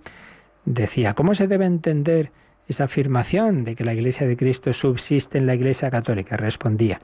[0.65, 2.31] decía, ¿cómo se debe entender
[2.69, 6.37] esa afirmación de que la Iglesia de Cristo subsiste en la Iglesia católica?
[6.37, 7.01] Respondía,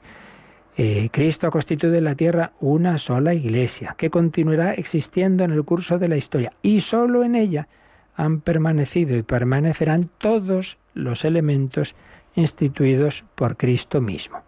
[0.78, 5.64] eh, Cristo ha constituido en la tierra una sola Iglesia, que continuará existiendo en el
[5.64, 7.68] curso de la historia, y sólo en ella
[8.14, 11.94] han permanecido y permanecerán todos los elementos
[12.34, 14.42] instituidos por Cristo mismo.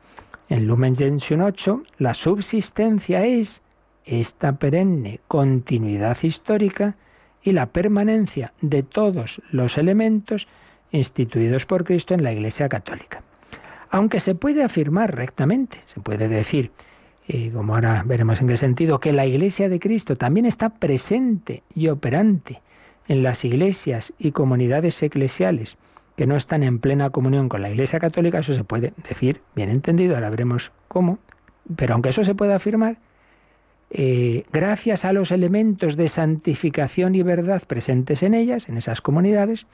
[0.48, 3.60] En Lumen Gentium 8, la subsistencia es
[4.04, 6.96] esta perenne continuidad histórica
[7.42, 10.48] y la permanencia de todos los elementos
[10.92, 13.22] instituidos por Cristo en la Iglesia Católica.
[13.90, 16.70] Aunque se puede afirmar rectamente, se puede decir,
[17.26, 21.62] y como ahora veremos en qué sentido, que la Iglesia de Cristo también está presente
[21.74, 22.60] y operante
[23.06, 25.76] en las iglesias y comunidades eclesiales
[26.16, 29.70] que no están en plena comunión con la Iglesia Católica, eso se puede decir, bien
[29.70, 31.20] entendido, ahora veremos cómo,
[31.76, 32.96] pero aunque eso se pueda afirmar,
[33.90, 39.66] eh, gracias a los elementos de santificación y verdad presentes en ellas, en esas comunidades,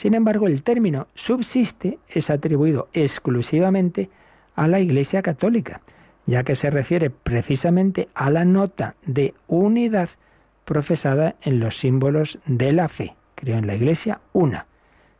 [0.00, 4.08] sin embargo, el término subsiste es atribuido exclusivamente
[4.56, 5.82] a la Iglesia Católica,
[6.24, 10.08] ya que se refiere precisamente a la nota de unidad
[10.64, 13.14] profesada en los símbolos de la fe.
[13.34, 14.64] Creo en la Iglesia una.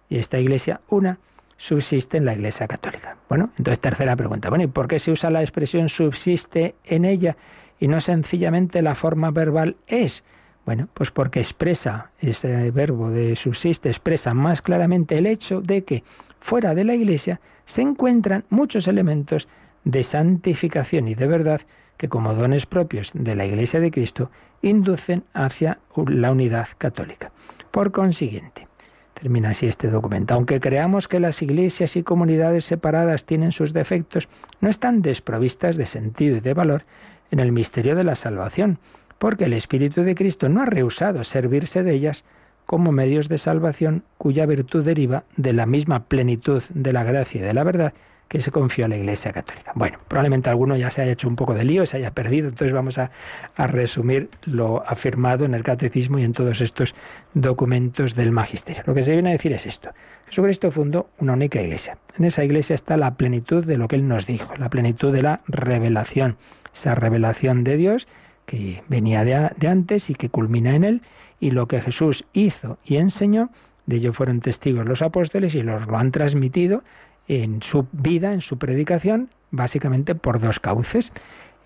[0.09, 1.19] Y esta Iglesia una
[1.59, 3.19] subsiste en la Iglesia Católica.
[3.29, 4.49] Bueno, entonces tercera pregunta.
[4.49, 7.37] Bueno, ¿y por qué se usa la expresión subsiste en ella
[7.79, 10.25] y no sencillamente la forma verbal es?
[10.67, 16.05] Bueno, pues porque expresa, ese verbo de subsiste, expresa más claramente el hecho de que
[16.39, 19.49] fuera de la Iglesia se encuentran muchos elementos
[19.85, 21.63] de santificación y de verdad
[21.97, 24.31] que como dones propios de la Iglesia de Cristo
[24.63, 27.33] inducen hacia la unidad católica.
[27.71, 28.69] Por consiguiente,
[29.15, 34.29] termina así este documento, aunque creamos que las iglesias y comunidades separadas tienen sus defectos,
[34.61, 36.85] no están desprovistas de sentido y de valor
[37.31, 38.79] en el misterio de la salvación,
[39.21, 42.25] porque el Espíritu de Cristo no ha rehusado servirse de ellas
[42.65, 47.45] como medios de salvación cuya virtud deriva de la misma plenitud de la gracia y
[47.45, 47.93] de la verdad
[48.29, 49.73] que se confió a la Iglesia Católica.
[49.75, 52.73] Bueno, probablemente alguno ya se haya hecho un poco de lío, se haya perdido, entonces
[52.73, 53.11] vamos a,
[53.59, 56.95] resumir lo afirmado en el Catecismo y en todos estos
[57.35, 58.85] documentos del Magisterio.
[58.87, 59.91] Lo que se viene a decir es esto.
[60.29, 61.99] Jesucristo fundó una única iglesia.
[62.17, 65.23] En esa iglesia está la plenitud de lo que Él nos dijo, la plenitud de
[65.23, 66.37] la revelación,
[66.73, 68.07] esa revelación de Dios
[68.51, 71.03] que venía de, antes y que culmina en él,
[71.39, 73.51] y lo que Jesús hizo y enseñó,
[73.87, 76.83] de ello fueron testigos los apóstoles y los lo han transmitido
[77.29, 81.13] en su vida, en su predicación, básicamente por dos cauces.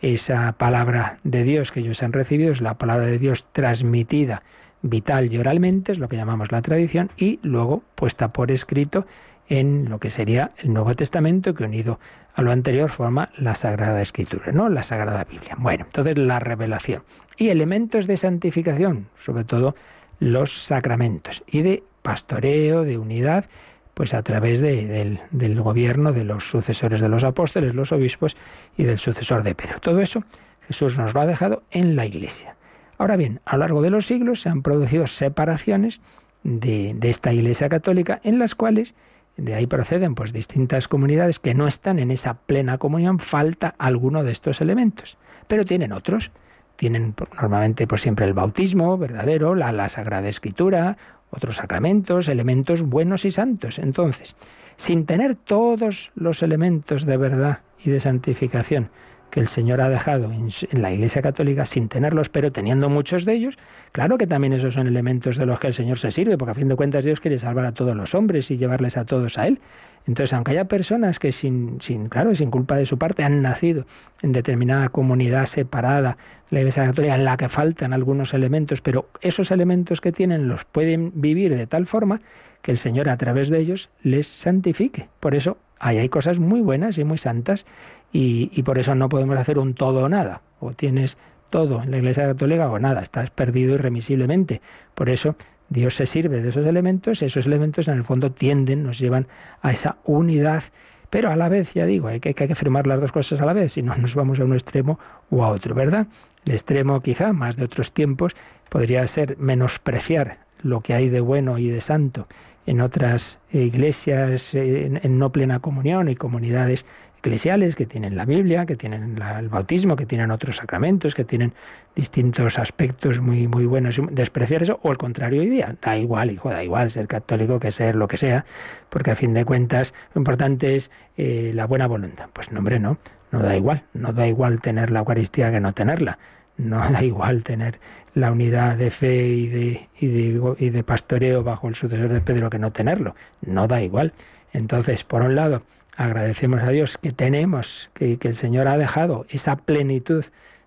[0.02, 4.42] Esa palabra de Dios que ellos han recibido es la palabra de Dios transmitida
[4.82, 9.06] vital y oralmente, es lo que llamamos la tradición, y luego puesta por escrito
[9.48, 11.98] en lo que sería el Nuevo Testamento, que unido
[12.34, 14.68] a lo anterior forma la Sagrada Escritura, ¿no?
[14.68, 15.56] La Sagrada Biblia.
[15.58, 17.02] Bueno, entonces la revelación.
[17.36, 19.74] Y elementos de santificación, sobre todo
[20.18, 23.46] los sacramentos, y de pastoreo, de unidad,
[23.94, 28.36] pues a través del, del gobierno de los sucesores de los apóstoles, los obispos,
[28.76, 29.80] y del sucesor de Pedro.
[29.80, 30.24] Todo eso
[30.66, 32.56] Jesús nos lo ha dejado en la Iglesia.
[32.98, 36.00] Ahora bien, a lo largo de los siglos se han producido separaciones
[36.42, 38.94] de, de esta Iglesia católica en las cuales
[39.36, 44.22] de ahí proceden pues distintas comunidades que no están en esa plena comunión, falta alguno
[44.22, 45.18] de estos elementos,
[45.48, 46.30] pero tienen otros.
[46.76, 50.96] Tienen normalmente pues siempre el bautismo verdadero, la, la Sagrada Escritura,
[51.30, 53.78] otros sacramentos, elementos buenos y santos.
[53.78, 54.34] Entonces,
[54.76, 58.90] sin tener todos los elementos de verdad y de santificación
[59.34, 63.32] que el Señor ha dejado en, la Iglesia Católica sin tenerlos, pero teniendo muchos de
[63.32, 63.58] ellos,
[63.90, 66.54] claro que también esos son elementos de los que el Señor se sirve, porque a
[66.54, 69.48] fin de cuentas Dios quiere salvar a todos los hombres y llevarles a todos a
[69.48, 69.58] Él.
[70.06, 73.86] Entonces, aunque haya personas que sin, sin, claro, sin culpa de su parte han nacido
[74.22, 76.16] en determinada comunidad separada
[76.48, 80.46] de la Iglesia Católica en la que faltan algunos elementos, pero esos elementos que tienen
[80.46, 82.20] los pueden vivir de tal forma
[82.62, 85.08] que el Señor a través de ellos les santifique.
[85.18, 87.66] Por eso hay cosas muy buenas y muy santas
[88.12, 90.42] y, por eso no podemos hacer un todo o nada.
[90.60, 91.16] O tienes
[91.50, 94.60] todo en la Iglesia Católica o nada, estás perdido irremisiblemente.
[94.94, 95.36] Por eso
[95.68, 99.26] Dios se sirve de esos elementos, esos elementos en el fondo tienden, nos llevan
[99.62, 100.62] a esa unidad,
[101.10, 103.46] pero a la vez, ya digo, hay que, hay que afirmar las dos cosas a
[103.46, 104.98] la vez, si no nos vamos a un extremo
[105.30, 106.06] o a otro, ¿verdad?
[106.44, 108.36] El extremo quizá, más de otros tiempos,
[108.68, 112.28] podría ser menospreciar lo que hay de bueno y de santo
[112.66, 116.84] en otras iglesias en no plena comunión y comunidades
[117.24, 121.54] eclesiales que tienen la Biblia, que tienen el bautismo, que tienen otros sacramentos, que tienen
[121.96, 123.98] distintos aspectos muy muy buenos.
[124.10, 127.72] Despreciar eso o al contrario hoy día, da igual, hijo, da igual ser católico que
[127.72, 128.44] ser lo que sea,
[128.90, 132.28] porque a fin de cuentas lo importante es eh, la buena voluntad.
[132.30, 132.98] Pues no, hombre, no,
[133.32, 136.18] no da igual, no da igual tener la Eucaristía que no tenerla.
[136.58, 137.80] No da igual tener
[138.14, 142.58] la unidad de fe y de, y de, pastoreo bajo el sucesor de Pedro que
[142.58, 143.14] no tenerlo.
[143.42, 144.12] No da igual.
[144.52, 145.62] Entonces, por un lado,
[145.96, 150.24] agradecemos a Dios que tenemos, que, que el Señor ha dejado esa plenitud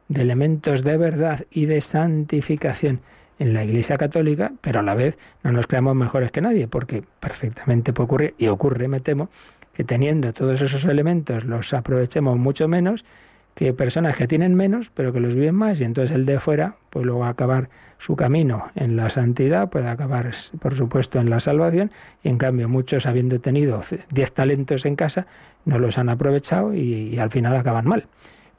[0.09, 3.01] de elementos de verdad y de santificación
[3.39, 7.03] en la Iglesia Católica, pero a la vez no nos creamos mejores que nadie, porque
[7.19, 9.29] perfectamente puede ocurrir, y ocurre, me temo,
[9.73, 13.05] que teniendo todos esos elementos los aprovechemos mucho menos
[13.57, 16.75] que personas que tienen menos, pero que los viven más, y entonces el de fuera,
[16.91, 20.29] pues luego va a acabar su camino en la santidad, puede acabar,
[20.61, 21.89] por supuesto, en la salvación,
[22.21, 23.81] y en cambio muchos, habiendo tenido
[24.11, 25.25] diez talentos en casa,
[25.65, 28.05] no los han aprovechado y al final acaban mal.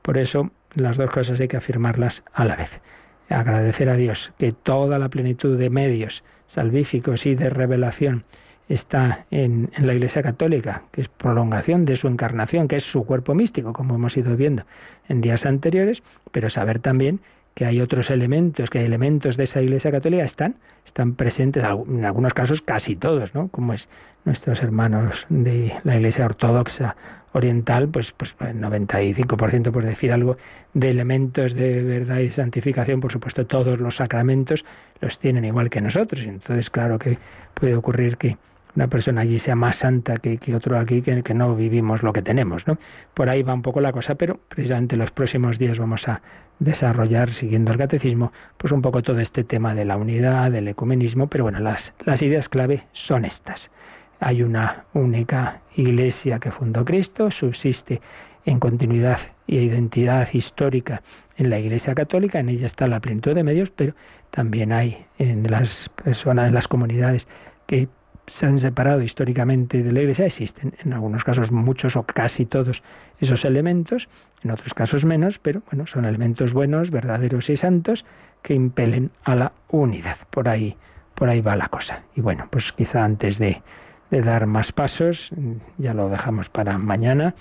[0.03, 2.81] Por eso las dos cosas hay que afirmarlas a la vez.
[3.29, 8.25] Agradecer a Dios que toda la plenitud de medios salvíficos y de revelación
[8.69, 13.35] está en, la Iglesia Católica, que es prolongación de su encarnación, que es su cuerpo
[13.35, 14.65] místico, como hemos ido viendo
[15.09, 16.03] en días anteriores,
[16.33, 17.21] pero saber también
[17.55, 22.05] que hay otros elementos, que hay elementos de esa Iglesia Católica están, están presentes, en
[22.05, 23.49] algunos casos casi todos, ¿no?
[23.49, 23.89] Como es
[24.25, 26.95] nuestros hermanos de la Iglesia Ortodoxa
[27.33, 30.37] oriental, pues, pues el 95% por decir algo
[30.73, 34.65] de elementos de verdad y santificación, por supuesto todos los sacramentos
[35.01, 36.23] los tienen igual que nosotros.
[36.23, 37.19] Entonces, claro que
[37.55, 38.37] puede ocurrir que
[38.79, 42.23] una persona allí sea más santa que, otro aquí, que, que, no vivimos lo que
[42.23, 42.65] tenemos.
[42.69, 42.79] ¿no?
[43.13, 46.23] Por ahí va un poco la cosa, pero precisamente los próximos días vamos a
[46.61, 51.27] desarrollar, siguiendo el catecismo, pues un poco todo este tema de la unidad, del ecumenismo,
[51.27, 53.73] pero bueno, las, las ideas clave son estas.
[54.21, 58.01] Hay una única iglesia que fundó Cristo, subsiste
[58.45, 59.19] en continuidad
[59.49, 61.03] y identidad histórica
[61.37, 63.95] en la Iglesia Católica, en ella está la plenitud de medios, pero
[64.31, 67.27] también hay en las personas, en las comunidades
[67.67, 67.89] que
[68.29, 72.83] se han separado históricamente de la Iglesia, existen en algunos casos muchos o casi todos
[73.21, 74.09] esos elementos,
[74.43, 78.05] en otros casos menos, pero bueno, son elementos buenos, verdaderos y santos
[78.43, 80.19] que impelen a la unidad.
[80.31, 80.77] Por ahí,
[81.15, 82.03] por ahí va la cosa.
[82.15, 83.63] Y bueno, pues quizá antes de,
[84.11, 85.33] de dar más pasos,
[85.79, 87.35] ya lo dejamos para mañana,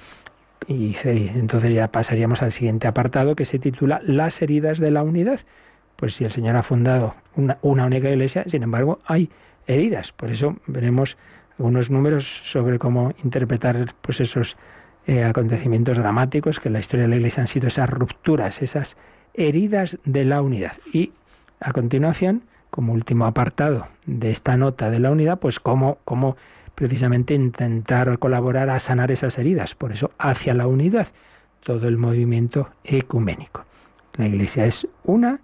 [0.68, 5.42] y entonces ya pasaríamos al siguiente apartado que se titula Las heridas de la unidad.
[5.96, 9.30] Pues si el Señor ha fundado una, una única iglesia, sin embargo, hay
[9.68, 10.12] heridas.
[10.12, 11.18] Por eso veremos
[11.58, 14.58] algunos números sobre cómo interpretar pues esos
[15.06, 18.98] eh, acontecimientos dramáticos que en la historia de la Iglesia han sido esas rupturas, esas
[19.34, 20.74] heridas de la unidad.
[20.92, 21.14] Y
[21.60, 26.38] a continuación, como último apartado de esta nota de la unidad, pues cómo, cómo
[26.76, 29.76] precisamente intentar colaborar a sanar esas heridas.
[29.76, 31.08] Por eso, hacia la unidad,
[31.64, 33.66] todo el movimiento ecuménico.
[34.16, 35.40] La Iglesia es una,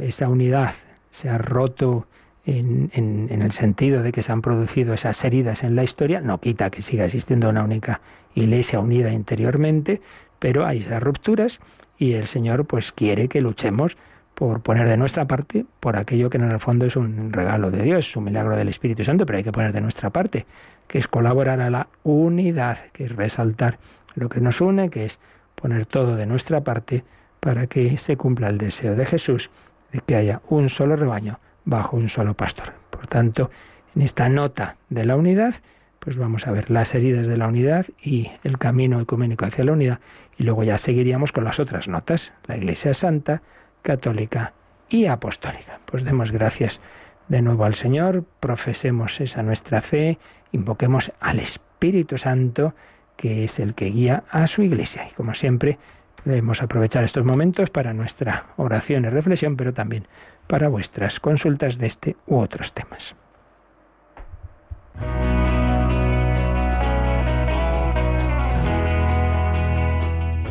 [0.00, 0.74] esa unidad
[1.10, 2.06] se ha roto
[2.48, 6.70] en, el sentido de que se han producido esas heridas en la historia, no quita
[6.70, 8.00] que siga existiendo una única
[8.34, 10.00] iglesia unida interiormente,
[10.38, 11.60] pero hay esas rupturas
[11.98, 13.96] y el Señor pues quiere que luchemos
[14.34, 17.82] por poner de nuestra parte por aquello que en el fondo es un regalo de
[17.82, 20.46] Dios, un milagro del Espíritu Santo, pero hay que poner de nuestra parte,
[20.86, 23.78] que es colaborar a la unidad, que es resaltar
[24.14, 25.18] lo que nos une, que es
[25.54, 27.04] poner todo de nuestra parte
[27.40, 29.50] para que se cumpla el deseo de Jesús
[29.92, 32.72] de que haya un solo rebaño bajo un solo pastor.
[32.90, 33.50] Por tanto,
[33.94, 35.54] en esta nota de la unidad,
[35.98, 39.72] pues vamos a ver las heridas de la unidad y el camino ecuménico hacia la
[39.72, 40.00] unidad,
[40.38, 43.42] y luego ya seguiríamos con las otras notas, la Iglesia Santa,
[43.82, 44.54] Católica
[44.88, 45.80] y Apostólica.
[45.84, 46.80] Pues demos gracias
[47.28, 50.18] de nuevo al Señor, profesemos esa nuestra fe,
[50.52, 52.74] invoquemos al Espíritu Santo,
[53.16, 55.08] que es el que guía a su Iglesia.
[55.10, 55.78] Y como siempre,
[56.24, 60.06] podemos aprovechar estos momentos para nuestra oración y reflexión, pero también
[60.48, 63.14] para vuestras consultas de este u otros temas.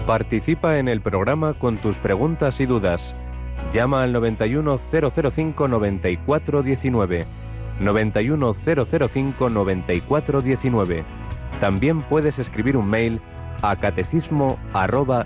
[0.06, 3.14] Participa en el programa con tus preguntas y dudas.
[3.74, 7.26] Llama al 91005 9419.
[7.82, 11.04] 91005 9419.
[11.60, 13.20] También puedes escribir un mail
[13.62, 15.26] a catecismo arroba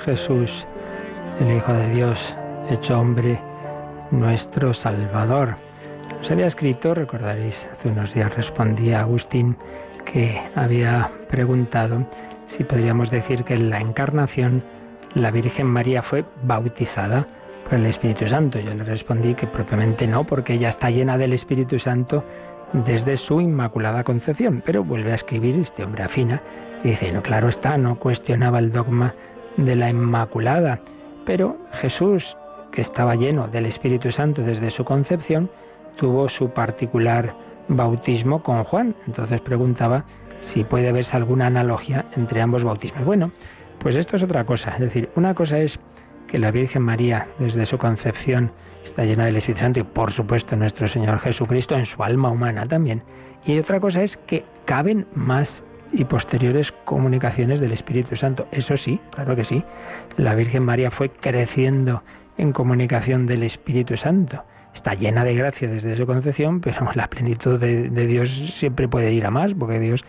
[0.00, 0.66] Jesús,
[1.40, 2.34] el Hijo de Dios,
[2.70, 3.40] hecho hombre,
[4.10, 5.56] nuestro Salvador.
[6.20, 9.56] Os había escrito, recordaréis, hace unos días respondía Agustín
[10.04, 12.06] que había preguntado
[12.46, 14.62] si podríamos decir que en la encarnación
[15.14, 17.26] la Virgen María fue bautizada
[17.64, 18.58] por el Espíritu Santo.
[18.58, 22.24] Yo le respondí que propiamente no, porque ella está llena del Espíritu Santo
[22.72, 24.62] desde su Inmaculada Concepción.
[24.64, 26.42] Pero vuelve a escribir, este hombre afina,
[26.82, 29.14] y dice, no, claro está, no cuestionaba el dogma
[29.56, 30.80] de la Inmaculada,
[31.24, 32.36] pero Jesús,
[32.72, 35.50] que estaba lleno del Espíritu Santo desde su concepción,
[35.96, 37.34] tuvo su particular
[37.68, 38.94] bautismo con Juan.
[39.06, 40.04] Entonces preguntaba
[40.40, 43.04] si puede verse alguna analogía entre ambos bautismos.
[43.04, 43.32] Bueno,
[43.78, 44.72] pues esto es otra cosa.
[44.72, 45.78] Es decir, una cosa es
[46.26, 48.52] que la Virgen María, desde su concepción,
[48.84, 52.66] está llena del Espíritu Santo y, por supuesto, nuestro Señor Jesucristo en su alma humana
[52.66, 53.02] también.
[53.44, 58.46] Y otra cosa es que caben más y posteriores comunicaciones del Espíritu Santo.
[58.52, 59.64] Eso sí, claro que sí.
[60.16, 62.02] La Virgen María fue creciendo
[62.38, 64.44] en comunicación del Espíritu Santo.
[64.74, 69.26] Está llena de gracia desde su concepción, pero la plenitud de, Dios siempre puede ir
[69.26, 70.04] a más, porque Dios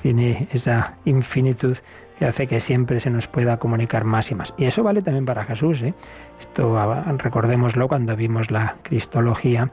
[0.00, 1.76] tiene esa infinitud
[2.18, 4.54] que hace que siempre se nos pueda comunicar más y más.
[4.56, 5.82] Y eso vale también para Jesús.
[5.82, 5.94] ¿eh?
[6.40, 6.78] Esto
[7.18, 9.72] recordémoslo cuando vimos la cristología.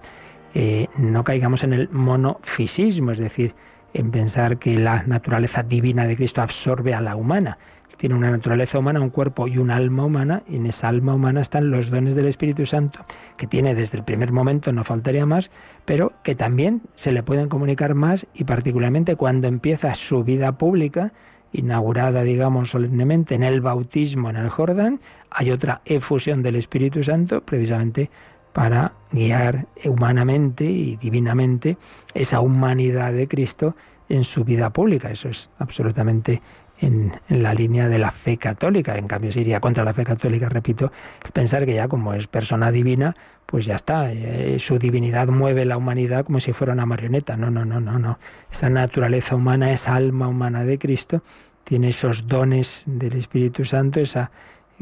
[0.54, 3.54] Eh, no caigamos en el monofisismo, es decir,
[3.94, 7.58] en pensar que la naturaleza divina de Cristo absorbe a la humana.
[7.98, 11.42] Tiene una naturaleza humana, un cuerpo y un alma humana, y en esa alma humana
[11.42, 13.06] están los dones del Espíritu Santo,
[13.38, 15.52] que tiene desde el primer momento, no faltaría más,
[15.86, 21.14] pero que también se le pueden comunicar más y particularmente cuando empieza su vida pública,
[21.54, 27.42] inaugurada, digamos, solemnemente en el bautismo en el Jordán, hay otra efusión del Espíritu Santo
[27.42, 28.10] precisamente
[28.54, 31.78] para guiar humanamente y divinamente
[32.14, 33.76] esa humanidad de Cristo
[34.10, 35.10] en su vida pública.
[35.10, 36.42] Eso es absolutamente
[36.80, 38.98] en, la línea de la fe católica.
[38.98, 40.92] En cambio, se iría contra la fe católica, repito,
[41.34, 45.78] pensar que ya como es persona divina, pues ya está, eh, su divinidad mueve la
[45.78, 47.38] humanidad como si fuera una marioneta.
[47.38, 48.20] No, no, no, no, no.
[48.52, 51.22] Esa naturaleza humana, esa alma humana de Cristo,
[51.64, 54.32] tiene esos dones del Espíritu Santo, esa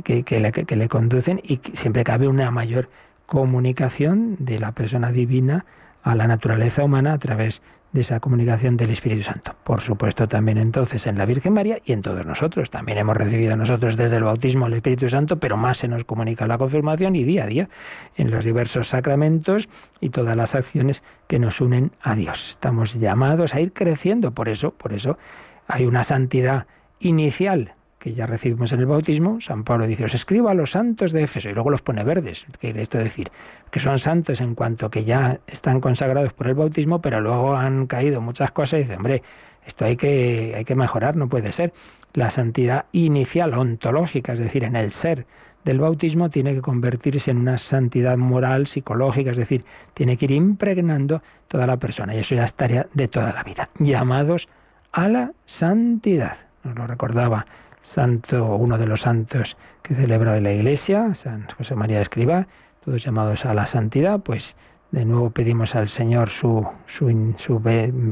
[0.04, 2.90] que, que, le, que le conducen y siempre cabe una mayor
[3.30, 5.66] comunicación de la persona divina
[6.02, 7.62] a la naturaleza humana a través
[7.92, 9.54] de esa comunicación del Espíritu Santo.
[9.64, 12.72] Por supuesto, también entonces en la Virgen María y en todos nosotros.
[12.72, 16.48] También hemos recibido nosotros desde el bautismo el Espíritu Santo, pero más se nos comunica
[16.48, 17.70] la confirmación y día a día
[18.16, 19.70] en los diversos sacramentos
[20.02, 22.50] y todas las acciones que nos unen a Dios.
[22.50, 25.20] Estamos llamados a ir creciendo, por eso, por eso
[25.68, 26.66] hay una santidad
[27.00, 31.12] inicial que ya recibimos en el bautismo, San Pablo dice, os escribo a los santos
[31.12, 32.46] de Éfeso, y luego los pone verdes.
[32.54, 33.30] ¿Qué quiere esto decir?
[33.70, 37.88] Que son santos en cuanto que ya están consagrados por el bautismo, pero luego han
[37.88, 39.22] caído muchas cosas y dice, hombre,
[39.66, 41.74] esto hay que, hay que mejorar, no puede ser.
[42.14, 45.26] La santidad inicial, ontológica, es decir, en el ser
[45.66, 50.32] del bautismo, tiene que convertirse en una santidad moral, psicológica, es decir, tiene que ir
[50.32, 53.70] impregnando toda la persona, y eso ya es tarea de toda la vida.
[53.78, 54.48] Llamados
[54.94, 56.38] a la santidad.
[56.64, 57.46] Nos lo recordaba
[57.82, 62.48] santo, uno de los santos que celebra la Iglesia, San José María Escriba,
[62.84, 64.56] todos llamados a la santidad, pues
[64.92, 67.62] de nuevo pedimos al Señor su, su, su,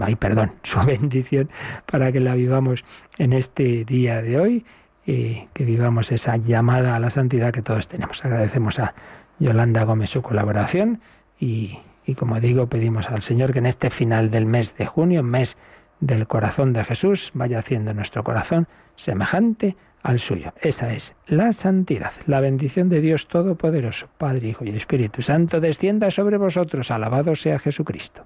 [0.01, 1.49] ay, perdón, su bendición
[1.85, 2.83] para que la vivamos
[3.17, 4.65] en este día de hoy
[5.05, 8.23] y que vivamos esa llamada a la santidad que todos tenemos.
[8.23, 8.93] Agradecemos a
[9.39, 11.01] Yolanda Gómez su colaboración
[11.39, 15.23] y, y como digo, pedimos al Señor que en este final del mes de junio,
[15.23, 15.57] mes
[15.99, 20.53] del corazón de Jesús, vaya haciendo nuestro corazón semejante al suyo.
[20.61, 22.11] Esa es la santidad.
[22.25, 26.91] La bendición de Dios Todopoderoso, Padre, Hijo y Espíritu Santo, descienda sobre vosotros.
[26.91, 28.25] Alabado sea Jesucristo.